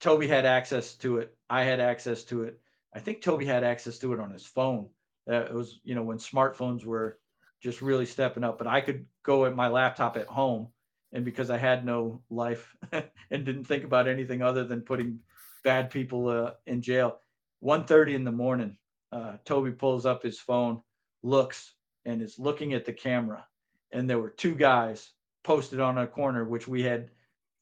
[0.01, 1.37] Toby had access to it.
[1.49, 2.61] I had access to it.
[2.93, 4.89] I think Toby had access to it on his phone.
[5.29, 7.19] It was, you know, when smartphones were
[7.61, 8.59] just really stepping up.
[8.59, 10.69] But I could go at my laptop at home,
[11.13, 15.21] and because I had no life and didn't think about anything other than putting
[15.65, 17.19] bad people uh, in jail,
[17.63, 18.77] 1.30 in the morning,
[19.11, 20.81] uh, Toby pulls up his phone,
[21.23, 23.45] looks, and is looking at the camera,
[23.93, 27.11] and there were two guys posted on a corner, which we had,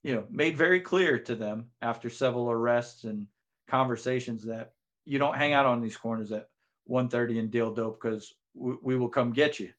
[0.02, 3.26] you know, made very clear to them after several arrests and
[3.68, 4.72] conversations that
[5.04, 6.48] you don't hang out on these corners at
[6.90, 9.70] 1.30 and deal dope because we, we will come get you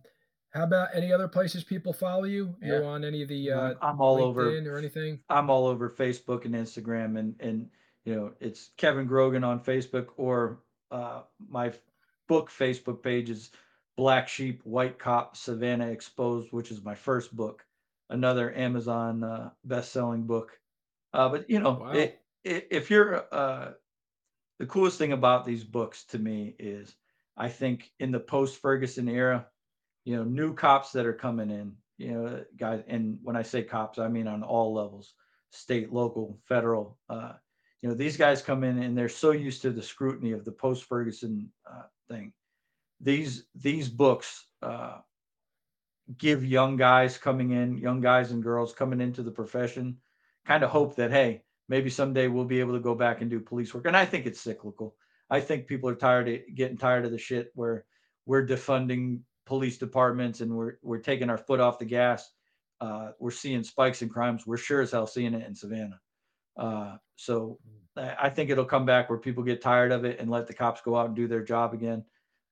[0.53, 2.55] how about any other places people follow you?
[2.61, 2.69] Yeah.
[2.69, 5.19] You're on any of the uh, I'm all LinkedIn over or anything.
[5.29, 7.69] I'm all over Facebook and Instagram and and
[8.05, 10.59] you know, it's Kevin Grogan on Facebook or
[10.91, 11.73] uh, my
[12.27, 13.51] book Facebook page is
[13.95, 17.65] Black Sheep, White Cop, Savannah Exposed, which is my first book,
[18.09, 20.59] another Amazon uh, best-selling book.
[21.13, 21.91] Uh, but you know, wow.
[21.91, 23.71] it, it, if you're uh,
[24.59, 26.95] the coolest thing about these books to me is
[27.37, 29.47] I think in the post Ferguson era,
[30.05, 33.63] you know, new cops that are coming in, you know, guys, and when I say
[33.63, 35.13] cops, I mean on all levels,
[35.51, 36.97] state, local, federal.
[37.09, 37.33] Uh,
[37.83, 40.53] you know these guys come in and they're so used to the scrutiny of the
[40.53, 42.31] post Ferguson uh, thing.
[43.01, 44.99] These these books uh,
[46.17, 49.97] give young guys coming in, young guys and girls coming into the profession,
[50.47, 53.41] kind of hope that hey, maybe someday we'll be able to go back and do
[53.41, 53.85] police work.
[53.85, 54.95] And I think it's cyclical.
[55.29, 57.83] I think people are tired of getting tired of the shit where
[58.25, 62.31] we're defunding police departments and we're we're taking our foot off the gas.
[62.79, 64.47] Uh, we're seeing spikes in crimes.
[64.47, 65.99] We're sure as hell seeing it in Savannah.
[66.57, 67.59] Uh, so
[67.95, 70.81] I think it'll come back where people get tired of it and let the cops
[70.81, 72.03] go out and do their job again.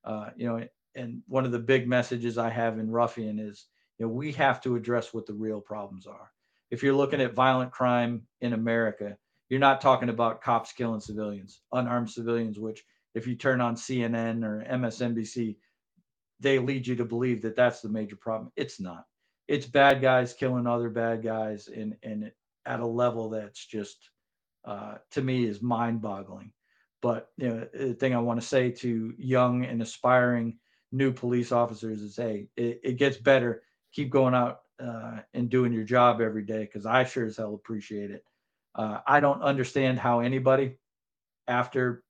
[0.04, 4.06] Uh, you know, and one of the big messages I have in Ruffian is, you
[4.06, 6.32] know, we have to address what the real problems are.
[6.70, 9.18] If you're looking at violent crime in America,
[9.50, 12.84] you're not talking about cops killing civilians, unarmed civilians, which
[13.14, 15.58] if you turn on CNN or MSNBC,
[16.40, 18.52] they lead you to believe that that's the major problem.
[18.56, 19.06] It's not.
[19.48, 22.32] It's bad guys killing other bad guys, and and
[22.66, 24.10] at a level that's just
[24.66, 26.52] uh, to me is mind-boggling.
[27.02, 30.58] But you know, the thing I want to say to young and aspiring
[30.92, 33.64] new police officers is, hey, it, it gets better.
[33.94, 37.56] Keep going out uh, and doing your job every day because I sure as hell
[37.56, 38.24] appreciate it.
[38.76, 40.76] Uh, I don't understand how anybody
[41.48, 42.04] after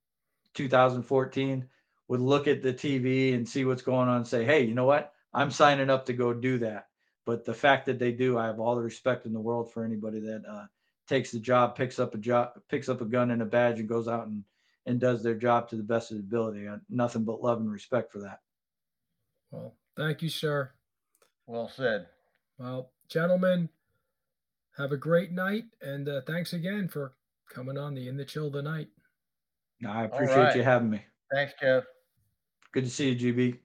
[0.54, 1.68] 2014
[2.08, 4.86] would look at the TV and see what's going on and say, hey, you know
[4.86, 5.14] what?
[5.34, 6.88] I'm signing up to go do that.
[7.26, 9.84] But the fact that they do, I have all the respect in the world for
[9.84, 10.66] anybody that uh,
[11.08, 13.90] takes the job, picks up a job, picks up a gun and a badge, and
[13.90, 14.44] goes out and
[14.88, 16.68] and does their job to the best of their ability.
[16.68, 18.40] I nothing but love and respect for that.
[19.52, 20.72] Well, thank you, sir.
[21.46, 22.08] Well said.
[22.58, 23.70] Well, gentlemen,
[24.78, 27.14] have a great night, and uh, thanks again for
[27.50, 28.88] coming on the In the Chill of the Night.
[29.88, 30.56] I appreciate right.
[30.56, 31.02] you having me.
[31.34, 31.84] Thanks, Jeff.
[32.72, 33.58] Good to see you, GB.